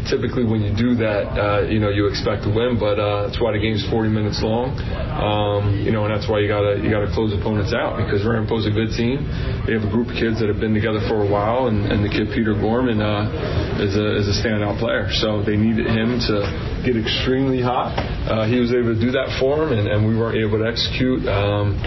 typically 0.10 0.44
when 0.44 0.62
you 0.62 0.76
do 0.76 0.96
that, 1.00 1.26
uh, 1.36 1.62
you 1.68 1.80
know, 1.80 1.90
you 1.90 2.08
expect 2.08 2.44
to 2.44 2.52
win, 2.52 2.80
but 2.80 3.00
uh, 3.00 3.28
that's 3.28 3.40
why 3.40 3.52
the 3.52 3.60
game's 3.60 3.84
40 3.90 4.10
minutes 4.10 4.42
long. 4.44 4.76
Um, 5.14 5.84
you 5.84 5.92
know, 5.92 6.06
and 6.06 6.12
that's 6.12 6.28
why 6.30 6.40
you 6.40 6.48
gotta 6.48 6.82
you 6.82 6.90
gotta 6.90 7.12
close 7.12 7.32
opponents 7.32 7.72
out 7.72 7.98
because 8.00 8.26
Ramapo's 8.26 8.66
a 8.66 8.74
good 8.74 8.92
team. 8.96 9.24
They 9.66 9.74
have 9.74 9.86
a 9.86 9.92
group 9.92 10.12
of 10.12 10.18
kids 10.18 10.40
that 10.42 10.50
have 10.50 10.60
been 10.60 10.74
together 10.74 11.00
for 11.08 11.24
a 11.24 11.30
while, 11.30 11.68
and, 11.68 11.86
and 11.88 12.04
the 12.04 12.12
kid 12.12 12.34
Peter 12.34 12.54
Gorman 12.58 13.00
uh, 13.00 13.84
is 13.84 13.96
a 13.96 14.08
is 14.20 14.28
a 14.28 14.36
standout 14.36 14.80
player. 14.80 15.08
So 15.20 15.44
they 15.44 15.56
needed 15.56 15.88
him 15.88 16.20
to 16.32 16.36
get 16.84 17.00
extremely 17.00 17.62
hot. 17.62 17.96
Uh, 18.28 18.48
he 18.48 18.60
was 18.60 18.74
able 18.74 18.96
to 18.96 19.00
do 19.00 19.12
that 19.16 19.38
for 19.40 19.64
them, 19.64 19.78
and, 19.78 19.88
and 19.88 20.08
we 20.08 20.18
weren't 20.18 20.38
able 20.38 20.60
to 20.60 20.68
execute. 20.68 21.26
Um, 21.30 21.80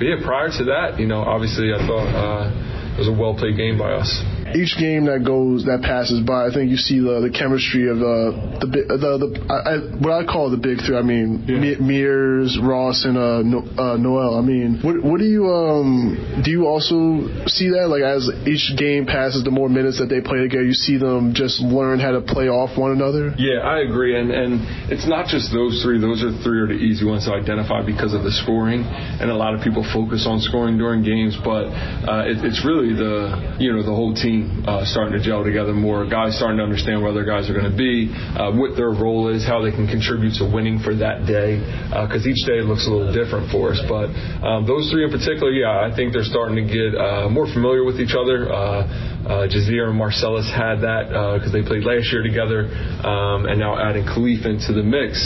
but 0.00 0.08
yeah, 0.08 0.24
prior 0.24 0.48
to 0.48 0.64
that, 0.72 0.98
you 0.98 1.06
know, 1.06 1.20
obviously 1.20 1.76
I 1.76 1.84
thought 1.84 2.08
uh, 2.08 2.96
it 2.96 2.98
was 2.98 3.08
a 3.08 3.12
well 3.12 3.36
played 3.36 3.56
game 3.56 3.76
by 3.76 3.92
us. 3.92 4.08
Each 4.56 4.76
game 4.78 5.06
that 5.06 5.22
goes 5.24 5.64
that 5.64 5.82
passes 5.82 6.20
by, 6.26 6.46
I 6.46 6.50
think 6.52 6.70
you 6.70 6.76
see 6.76 6.98
the 6.98 7.22
the 7.22 7.32
chemistry 7.32 7.88
of 7.88 7.98
uh, 7.98 8.60
the 8.66 8.80
the 8.98 9.10
the 9.22 9.28
I, 9.46 9.56
I, 9.56 9.74
what 10.02 10.12
I 10.12 10.24
call 10.26 10.50
the 10.50 10.58
big 10.58 10.82
three. 10.82 10.96
I 10.96 11.02
mean, 11.02 11.46
yeah. 11.46 11.78
Mears, 11.78 12.58
Ross, 12.60 13.04
and 13.04 13.16
uh, 13.16 13.42
no, 13.42 13.62
uh, 13.78 13.96
Noel. 13.96 14.36
I 14.36 14.42
mean, 14.42 14.80
what 14.82 14.98
what 15.02 15.18
do 15.20 15.26
you 15.26 15.46
um 15.46 16.42
do 16.44 16.50
you 16.50 16.66
also 16.66 17.30
see 17.46 17.70
that 17.70 17.86
like 17.86 18.02
as 18.02 18.26
each 18.46 18.74
game 18.76 19.06
passes, 19.06 19.44
the 19.44 19.54
more 19.54 19.68
minutes 19.68 19.98
that 20.02 20.10
they 20.10 20.20
play 20.20 20.42
together, 20.42 20.64
you 20.64 20.74
see 20.74 20.98
them 20.98 21.32
just 21.34 21.60
learn 21.60 22.00
how 22.00 22.12
to 22.12 22.20
play 22.20 22.48
off 22.48 22.76
one 22.78 22.92
another? 22.92 23.34
Yeah, 23.38 23.62
I 23.62 23.86
agree, 23.86 24.18
and 24.18 24.30
and 24.30 24.90
it's 24.90 25.06
not 25.06 25.30
just 25.30 25.52
those 25.52 25.82
three. 25.82 26.00
Those 26.00 26.22
are 26.26 26.34
three 26.42 26.60
are 26.60 26.68
the 26.68 26.80
easy 26.80 27.06
ones 27.06 27.26
to 27.26 27.32
identify 27.32 27.84
because 27.84 28.14
of 28.14 28.24
the 28.24 28.32
scoring, 28.32 28.82
and 28.82 29.30
a 29.30 29.36
lot 29.36 29.54
of 29.54 29.62
people 29.62 29.86
focus 29.94 30.26
on 30.26 30.40
scoring 30.40 30.78
during 30.78 31.02
games, 31.02 31.36
but 31.44 31.70
uh, 32.08 32.26
it, 32.26 32.42
it's 32.42 32.64
really 32.64 32.92
the 32.96 33.56
you 33.60 33.72
know 33.72 33.82
the 33.82 33.94
whole 33.94 34.14
team 34.14 34.39
uh, 34.66 34.84
starting 34.84 35.16
to 35.16 35.22
gel 35.22 35.44
together 35.44 35.72
more. 35.72 36.06
Guys 36.08 36.36
starting 36.36 36.58
to 36.58 36.64
understand 36.64 37.02
where 37.02 37.12
their 37.12 37.26
guys 37.26 37.48
are 37.50 37.56
going 37.56 37.70
to 37.70 37.76
be, 37.76 38.12
uh, 38.12 38.52
what 38.52 38.76
their 38.76 38.90
role 38.90 39.28
is, 39.28 39.44
how 39.44 39.60
they 39.60 39.70
can 39.70 39.86
contribute 39.86 40.38
to 40.38 40.46
winning 40.46 40.78
for 40.80 40.94
that 40.96 41.26
day, 41.26 41.58
because 41.90 42.24
uh, 42.24 42.30
each 42.32 42.42
day 42.46 42.60
looks 42.62 42.86
a 42.86 42.90
little 42.90 43.12
different 43.12 43.50
for 43.50 43.72
us. 43.72 43.80
But 43.88 44.12
um, 44.44 44.66
those 44.66 44.90
three 44.90 45.04
in 45.04 45.12
particular, 45.12 45.52
yeah, 45.52 45.84
I 45.84 45.94
think 45.94 46.12
they're 46.12 46.28
starting 46.28 46.56
to 46.60 46.66
get 46.66 46.92
uh, 46.96 47.28
more 47.28 47.46
familiar 47.46 47.84
with 47.84 48.00
each 48.00 48.14
other. 48.14 48.50
Uh, 48.50 49.46
Ja'Zere 49.46 49.92
and 49.92 49.98
Marcellus 49.98 50.48
had 50.48 50.80
that 50.80 51.12
because 51.38 51.52
they 51.52 51.62
played 51.62 51.84
last 51.84 52.10
year 52.10 52.24
together, 52.24 52.66
um, 53.04 53.46
and 53.46 53.60
now 53.60 53.78
adding 53.78 54.04
Khalif 54.04 54.46
into 54.48 54.72
the 54.72 54.82
mix. 54.82 55.20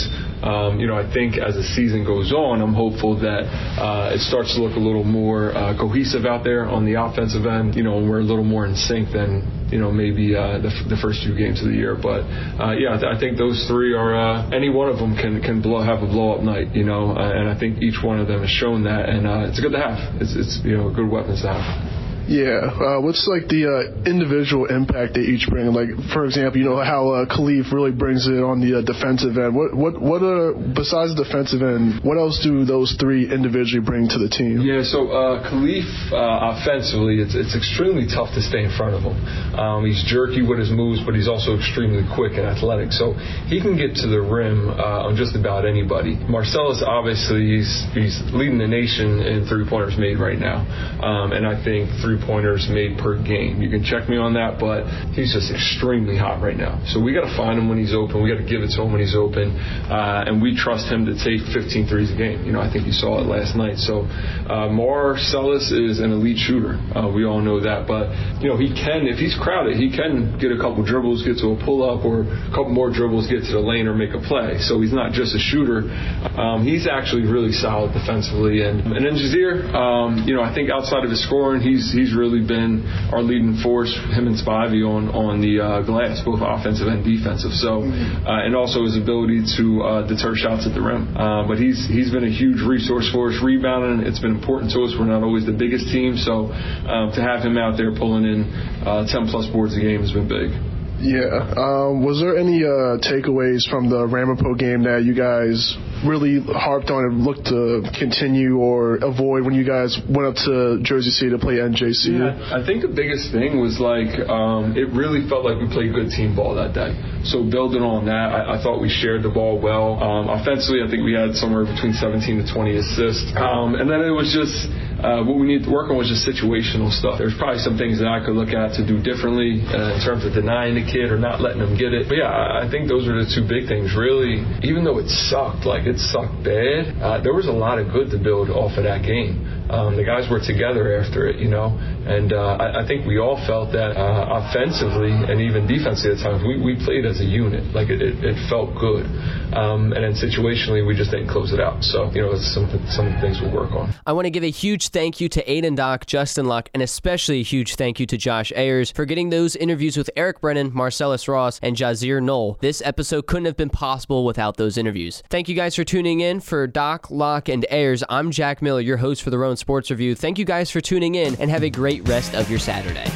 Um, 0.45 0.79
you 0.79 0.85
know, 0.85 0.93
I 0.93 1.09
think 1.11 1.37
as 1.41 1.55
the 1.55 1.63
season 1.73 2.05
goes 2.05 2.31
on, 2.31 2.61
I'm 2.61 2.73
hopeful 2.73 3.17
that 3.19 3.49
uh, 3.81 4.13
it 4.13 4.21
starts 4.21 4.53
to 4.55 4.61
look 4.61 4.77
a 4.77 4.79
little 4.79 5.03
more 5.03 5.49
uh, 5.49 5.73
cohesive 5.73 6.25
out 6.25 6.43
there 6.43 6.69
on 6.69 6.85
the 6.85 7.01
offensive 7.01 7.45
end. 7.45 7.73
You 7.73 7.83
know, 7.83 7.97
and 7.97 8.07
we're 8.07 8.21
a 8.21 8.29
little 8.29 8.45
more 8.45 8.65
in 8.65 8.75
sync 8.75 9.09
than 9.11 9.41
you 9.73 9.79
know 9.81 9.91
maybe 9.91 10.35
uh, 10.35 10.61
the, 10.61 10.69
the 10.85 10.97
first 11.01 11.25
few 11.25 11.33
games 11.33 11.65
of 11.65 11.69
the 11.69 11.75
year. 11.75 11.97
But 11.97 12.29
uh, 12.61 12.77
yeah, 12.77 12.93
I 12.93 13.17
think 13.17 13.41
those 13.41 13.65
three 13.67 13.97
are 13.97 14.13
uh, 14.13 14.53
any 14.53 14.69
one 14.69 14.87
of 14.87 14.97
them 15.01 15.17
can 15.17 15.41
can 15.41 15.61
blow, 15.61 15.81
have 15.81 16.05
a 16.05 16.07
blow 16.07 16.37
up 16.37 16.41
night. 16.45 16.75
You 16.77 16.85
know, 16.85 17.17
uh, 17.17 17.25
and 17.25 17.49
I 17.49 17.57
think 17.57 17.81
each 17.81 17.97
one 18.05 18.19
of 18.19 18.27
them 18.27 18.41
has 18.41 18.49
shown 18.53 18.83
that, 18.85 19.09
and 19.09 19.25
it's 19.49 19.59
good 19.59 19.73
to 19.73 19.81
have. 19.81 20.21
It's 20.21 20.37
it's 20.37 20.61
you 20.63 20.77
know 20.77 20.89
a 20.89 20.93
good 20.93 21.09
weapons 21.09 21.41
to 21.41 21.49
have. 21.49 21.94
Yeah. 22.27 22.73
Uh, 22.73 23.01
what's 23.01 23.27
like 23.29 23.47
the 23.47 23.69
uh, 23.69 24.09
individual 24.09 24.65
impact 24.65 25.13
they 25.13 25.25
each 25.25 25.47
bring? 25.47 25.69
Like, 25.69 25.93
for 26.11 26.25
example, 26.25 26.57
you 26.57 26.65
know 26.65 26.81
how 26.81 27.13
uh, 27.13 27.25
Khalif 27.29 27.71
really 27.71 27.93
brings 27.93 28.25
it 28.25 28.41
on 28.41 28.61
the 28.61 28.79
uh, 28.79 28.81
defensive 28.81 29.37
end. 29.37 29.53
What 29.53 29.73
what 29.77 30.01
what 30.01 30.21
are 30.25 30.53
besides 30.53 31.13
the 31.13 31.23
defensive 31.23 31.61
end? 31.61 32.01
What 32.01 32.17
else 32.17 32.41
do 32.41 32.65
those 32.65 32.97
three 32.99 33.29
individually 33.29 33.85
bring 33.85 34.09
to 34.09 34.17
the 34.17 34.29
team? 34.29 34.61
Yeah. 34.65 34.81
So 34.81 35.13
uh, 35.13 35.45
Khalif 35.45 35.85
uh, 36.09 36.57
offensively, 36.57 37.21
it's 37.21 37.37
it's 37.37 37.53
extremely 37.53 38.09
tough 38.09 38.33
to 38.33 38.41
stay 38.41 38.65
in 38.65 38.73
front 38.73 38.97
of 38.97 39.05
him. 39.05 39.17
Um, 39.53 39.85
he's 39.85 40.01
jerky 40.03 40.41
with 40.41 40.57
his 40.57 40.73
moves, 40.73 41.05
but 41.05 41.13
he's 41.13 41.29
also 41.29 41.57
extremely 41.57 42.03
quick 42.17 42.41
and 42.41 42.49
athletic. 42.49 42.91
So 42.91 43.13
he 43.45 43.61
can 43.61 43.77
get 43.77 44.01
to 44.01 44.07
the 44.09 44.21
rim 44.21 44.73
on 44.73 45.15
just 45.15 45.35
about 45.35 45.65
anybody. 45.65 46.17
Marcellus, 46.25 46.81
obviously, 46.81 47.61
he's 47.61 47.69
he's 47.93 48.17
leading 48.33 48.57
the 48.57 48.67
nation 48.67 49.21
in 49.21 49.45
three 49.45 49.67
pointers 49.69 49.97
made 49.97 50.17
right 50.17 50.39
now, 50.39 50.65
um, 51.05 51.31
and 51.31 51.45
I 51.45 51.61
think 51.61 51.89
three 52.01 52.14
three 52.15 52.25
pointers 52.25 52.67
made 52.69 52.97
per 52.97 53.15
game. 53.21 53.61
You 53.61 53.69
can 53.69 53.83
check 53.83 54.07
me 54.09 54.17
on 54.17 54.33
that, 54.33 54.59
but 54.59 54.85
he's 55.13 55.33
just 55.33 55.51
extremely 55.51 56.17
hot 56.17 56.41
right 56.41 56.57
now. 56.57 56.81
So 56.87 57.01
we 57.01 57.13
got 57.13 57.27
to 57.27 57.35
find 57.35 57.59
him 57.59 57.69
when 57.69 57.77
he's 57.77 57.93
open. 57.93 58.23
We 58.23 58.29
got 58.29 58.41
to 58.41 58.47
give 58.47 58.61
it 58.61 58.71
to 58.75 58.83
him 58.83 58.91
when 58.91 59.01
he's 59.01 59.15
open, 59.15 59.55
uh, 59.55 60.25
and 60.27 60.41
we 60.41 60.55
trust 60.55 60.87
him 60.87 61.05
to 61.05 61.15
take 61.15 61.43
15 61.51 61.87
threes 61.87 62.11
a 62.11 62.17
game. 62.17 62.45
You 62.45 62.51
know, 62.51 62.61
I 62.61 62.71
think 62.71 62.85
you 62.85 62.95
saw 62.95 63.21
it 63.21 63.27
last 63.27 63.55
night. 63.55 63.77
So 63.77 64.07
uh, 64.47 64.69
Marcellus 64.69 65.71
is 65.71 65.99
an 65.99 66.11
elite 66.11 66.39
shooter. 66.39 66.79
Uh, 66.95 67.11
we 67.11 67.25
all 67.25 67.41
know 67.41 67.59
that, 67.61 67.87
but 67.87 68.11
you 68.41 68.47
know 68.47 68.57
he 68.57 68.71
can, 68.71 69.07
if 69.07 69.17
he's 69.17 69.35
crowded, 69.35 69.77
he 69.77 69.91
can 69.91 70.37
get 70.39 70.51
a 70.51 70.59
couple 70.59 70.83
dribbles, 70.85 71.23
get 71.23 71.37
to 71.43 71.55
a 71.55 71.57
pull 71.63 71.83
up, 71.83 72.05
or 72.05 72.23
a 72.23 72.51
couple 72.51 72.71
more 72.71 72.91
dribbles, 72.91 73.27
get 73.27 73.43
to 73.43 73.53
the 73.53 73.63
lane, 73.63 73.87
or 73.87 73.95
make 73.95 74.13
a 74.13 74.21
play. 74.21 74.59
So 74.59 74.81
he's 74.81 74.93
not 74.93 75.11
just 75.11 75.35
a 75.35 75.41
shooter. 75.41 75.87
Um, 76.35 76.63
he's 76.63 76.87
actually 76.87 77.27
really 77.27 77.51
solid 77.51 77.93
defensively, 77.93 78.63
and 78.63 78.81
and 78.85 79.03
then 79.03 79.15
Ja'Zere, 79.17 79.73
um, 79.73 80.23
you 80.27 80.35
know, 80.35 80.43
I 80.43 80.53
think 80.53 80.69
outside 80.69 81.03
of 81.03 81.09
his 81.09 81.23
scoring, 81.25 81.61
he's 81.61 81.91
he's 81.91 82.04
really 82.13 82.45
been 82.45 82.83
our 83.09 83.23
leading 83.23 83.57
force, 83.63 83.93
him 84.13 84.27
and 84.27 84.35
Spivey 84.35 84.83
on 84.83 85.09
on 85.09 85.39
the 85.39 85.63
uh, 85.63 85.81
glass, 85.81 86.21
both 86.21 86.43
offensive 86.43 86.91
and 86.91 87.01
defensive. 87.01 87.55
So, 87.55 87.87
uh, 87.87 88.45
and 88.45 88.53
also 88.53 88.83
his 88.83 88.99
ability 88.99 89.47
to 89.57 89.65
uh, 89.81 89.87
deter 90.05 90.35
shots 90.35 90.67
at 90.67 90.75
the 90.75 90.83
rim. 90.83 91.15
Uh, 91.15 91.47
but 91.47 91.57
he's 91.57 91.87
he's 91.87 92.11
been 92.11 92.27
a 92.27 92.33
huge 92.33 92.61
resource 92.61 93.07
for 93.09 93.31
us 93.31 93.39
rebounding. 93.39 94.05
It's 94.05 94.19
been 94.19 94.35
important 94.35 94.75
to 94.75 94.83
us. 94.83 94.93
We're 94.93 95.07
not 95.07 95.23
always 95.23 95.45
the 95.47 95.55
biggest 95.55 95.87
team, 95.89 96.19
so 96.19 96.51
um, 96.51 97.15
to 97.15 97.21
have 97.23 97.41
him 97.41 97.57
out 97.57 97.77
there 97.77 97.95
pulling 97.95 98.25
in 98.27 98.51
uh, 98.83 99.07
10 99.07 99.31
plus 99.31 99.47
boards 99.47 99.75
a 99.77 99.81
game 99.81 100.01
has 100.01 100.11
been 100.11 100.27
big. 100.27 100.51
Yeah. 100.99 101.53
Um, 101.57 102.03
was 102.03 102.19
there 102.23 102.37
any 102.37 102.63
uh, 102.63 102.97
takeaways 103.03 103.67
from 103.69 103.89
the 103.89 104.07
Ramapo 104.07 104.55
game 104.55 104.83
that 104.83 105.03
you 105.03 105.13
guys 105.13 105.75
really 106.07 106.39
harped 106.41 106.89
on 106.89 107.03
and 107.05 107.23
looked 107.23 107.45
to 107.51 107.83
continue 107.97 108.57
or 108.57 108.97
avoid 108.97 109.43
when 109.43 109.53
you 109.53 109.65
guys 109.65 109.97
went 110.09 110.27
up 110.29 110.35
to 110.45 110.79
Jersey 110.81 111.09
City 111.11 111.31
to 111.31 111.39
play 111.39 111.55
NJC? 111.57 112.15
Yeah, 112.15 112.55
I 112.55 112.65
think 112.65 112.81
the 112.81 112.93
biggest 112.93 113.31
thing 113.31 113.59
was 113.59 113.79
like 113.79 114.13
um, 114.29 114.77
it 114.77 114.89
really 114.93 115.27
felt 115.27 115.45
like 115.45 115.57
we 115.59 115.67
played 115.67 115.93
good 115.93 116.09
team 116.09 116.35
ball 116.35 116.55
that 116.55 116.73
day. 116.73 116.93
So 117.25 117.41
building 117.41 117.81
on 117.81 118.05
that, 118.05 118.29
I, 118.29 118.55
I 118.55 118.63
thought 118.63 118.77
we 118.79 118.89
shared 118.89 119.25
the 119.25 119.33
ball 119.33 119.57
well. 119.57 119.97
Um, 119.97 120.29
offensively, 120.29 120.85
I 120.85 120.87
think 120.89 121.01
we 121.01 121.17
had 121.17 121.33
somewhere 121.33 121.65
between 121.65 121.97
17 121.97 122.21
to 122.21 122.45
20 122.45 122.77
assists, 122.77 123.33
um, 123.33 123.73
and 123.73 123.89
then 123.89 124.05
it 124.05 124.13
was 124.13 124.29
just 124.29 124.69
uh, 125.01 125.21
what 125.21 125.35
we 125.35 125.45
need 125.45 125.61
to 125.67 125.71
work 125.71 125.91
on 125.91 125.97
was 125.99 126.07
just 126.07 126.23
situational 126.23 126.87
stuff. 126.87 127.19
There's 127.19 127.35
probably 127.35 127.59
some 127.59 127.75
things 127.77 127.99
that 127.99 128.07
I 128.07 128.23
could 128.23 128.33
look 128.33 128.55
at 128.55 128.79
to 128.79 128.83
do 128.85 129.03
differently 129.03 129.59
uh, 129.67 129.97
in 129.97 130.01
terms 130.01 130.23
of 130.23 130.31
denying 130.33 130.79
the 130.79 130.87
kid 130.87 131.11
or 131.11 131.19
not 131.19 131.43
letting 131.43 131.59
them 131.59 131.75
get 131.75 131.91
it. 131.91 132.07
But 132.07 132.17
yeah, 132.17 132.31
I 132.31 132.65
think 132.71 132.87
those 132.87 133.05
are 133.05 133.13
the 133.13 133.27
two 133.27 133.43
big 133.43 133.67
things. 133.67 133.91
Really, 133.91 134.41
even 134.63 134.87
though 134.87 134.97
it 134.97 135.11
sucked, 135.27 135.67
like 135.67 135.83
it 135.83 135.94
sucked 135.99 136.43
bad, 136.43 137.01
uh, 137.01 137.21
there 137.21 137.33
was 137.33 137.47
a 137.47 137.51
lot 137.51 137.79
of 137.79 137.91
good 137.91 138.09
to 138.11 138.17
build 138.17 138.49
off 138.49 138.77
of 138.77 138.83
that 138.83 139.03
game. 139.03 139.54
Um, 139.69 139.97
the 139.97 140.03
guys 140.03 140.29
were 140.29 140.39
together 140.39 141.01
after 141.01 141.27
it, 141.27 141.39
you 141.39 141.49
know, 141.49 141.73
and 142.05 142.31
uh, 142.33 142.61
I, 142.61 142.83
I 142.83 142.87
think 142.87 143.05
we 143.05 143.17
all 143.17 143.41
felt 143.47 143.73
that 143.73 143.97
uh, 143.97 144.45
offensively 144.45 145.09
and 145.09 145.41
even 145.41 145.65
defensively 145.65 146.13
at 146.13 146.21
times 146.21 146.45
we, 146.45 146.61
we 146.61 146.77
played 146.85 147.05
as 147.05 147.19
a 147.19 147.25
unit. 147.25 147.73
Like 147.73 147.89
it, 147.89 148.01
it, 148.01 148.23
it 148.23 148.37
felt 148.47 148.77
good, 148.77 149.09
um, 149.57 149.91
and 149.93 150.05
then 150.05 150.13
situationally 150.13 150.85
we 150.85 150.95
just 150.95 151.09
didn't 151.09 151.29
close 151.29 151.51
it 151.51 151.59
out. 151.59 151.83
So 151.83 152.11
you 152.13 152.21
know, 152.21 152.37
some 152.37 152.69
some 152.87 153.09
things 153.21 153.41
we'll 153.41 153.53
work 153.53 153.71
on. 153.73 153.93
I 154.05 154.13
want 154.13 154.25
to 154.25 154.29
give 154.29 154.43
a 154.43 154.51
huge 154.51 154.89
thank 154.89 155.19
you 155.19 155.29
to 155.29 155.43
Aiden 155.45 155.75
Dock, 155.75 156.05
Justin 156.05 156.45
Luck, 156.45 156.69
and 156.73 156.83
especially 156.83 157.39
a 157.39 157.43
huge 157.43 157.75
thank 157.75 157.99
you 157.99 158.05
to 158.05 158.17
Josh 158.17 158.53
Ayers 158.55 158.91
for 158.91 159.05
getting 159.05 159.31
those 159.31 159.55
interviews 159.55 159.97
with 159.97 160.09
Eric 160.15 160.41
Brennan, 160.41 160.71
Marcellus 160.73 161.27
Ross, 161.27 161.59
and 161.63 161.75
Ja'Zere 161.75 162.21
Noel. 162.21 162.59
This 162.61 162.83
episode 162.85 163.25
couldn't 163.25 163.45
have 163.45 163.57
been 163.57 163.71
possible 163.71 164.25
without 164.25 164.57
those 164.57 164.77
interviews. 164.77 165.23
Thank 165.29 165.49
you 165.49 165.55
guys 165.55 165.75
for 165.75 165.83
tuning 165.83 166.19
in. 166.19 166.39
For 166.39 166.67
Doc, 166.67 167.09
Luck, 167.09 167.49
and 167.49 167.65
Ayers, 167.71 168.03
I'm 168.09 168.29
Jack 168.29 168.61
Miller, 168.61 168.81
your 168.81 168.97
host 168.97 169.23
for 169.23 169.31
the 169.31 169.39
Rowan 169.39 169.55
Sports 169.65 169.89
Review. 169.89 170.13
Thank 170.13 170.37
you 170.37 170.45
guys 170.45 170.69
for 170.69 170.79
tuning 170.79 171.15
in 171.15 171.33
and 171.37 171.49
have 171.49 171.63
a 171.63 171.71
great 171.71 172.07
rest 172.07 172.35
of 172.35 172.51
your 172.51 172.59
Saturday. 172.59 173.11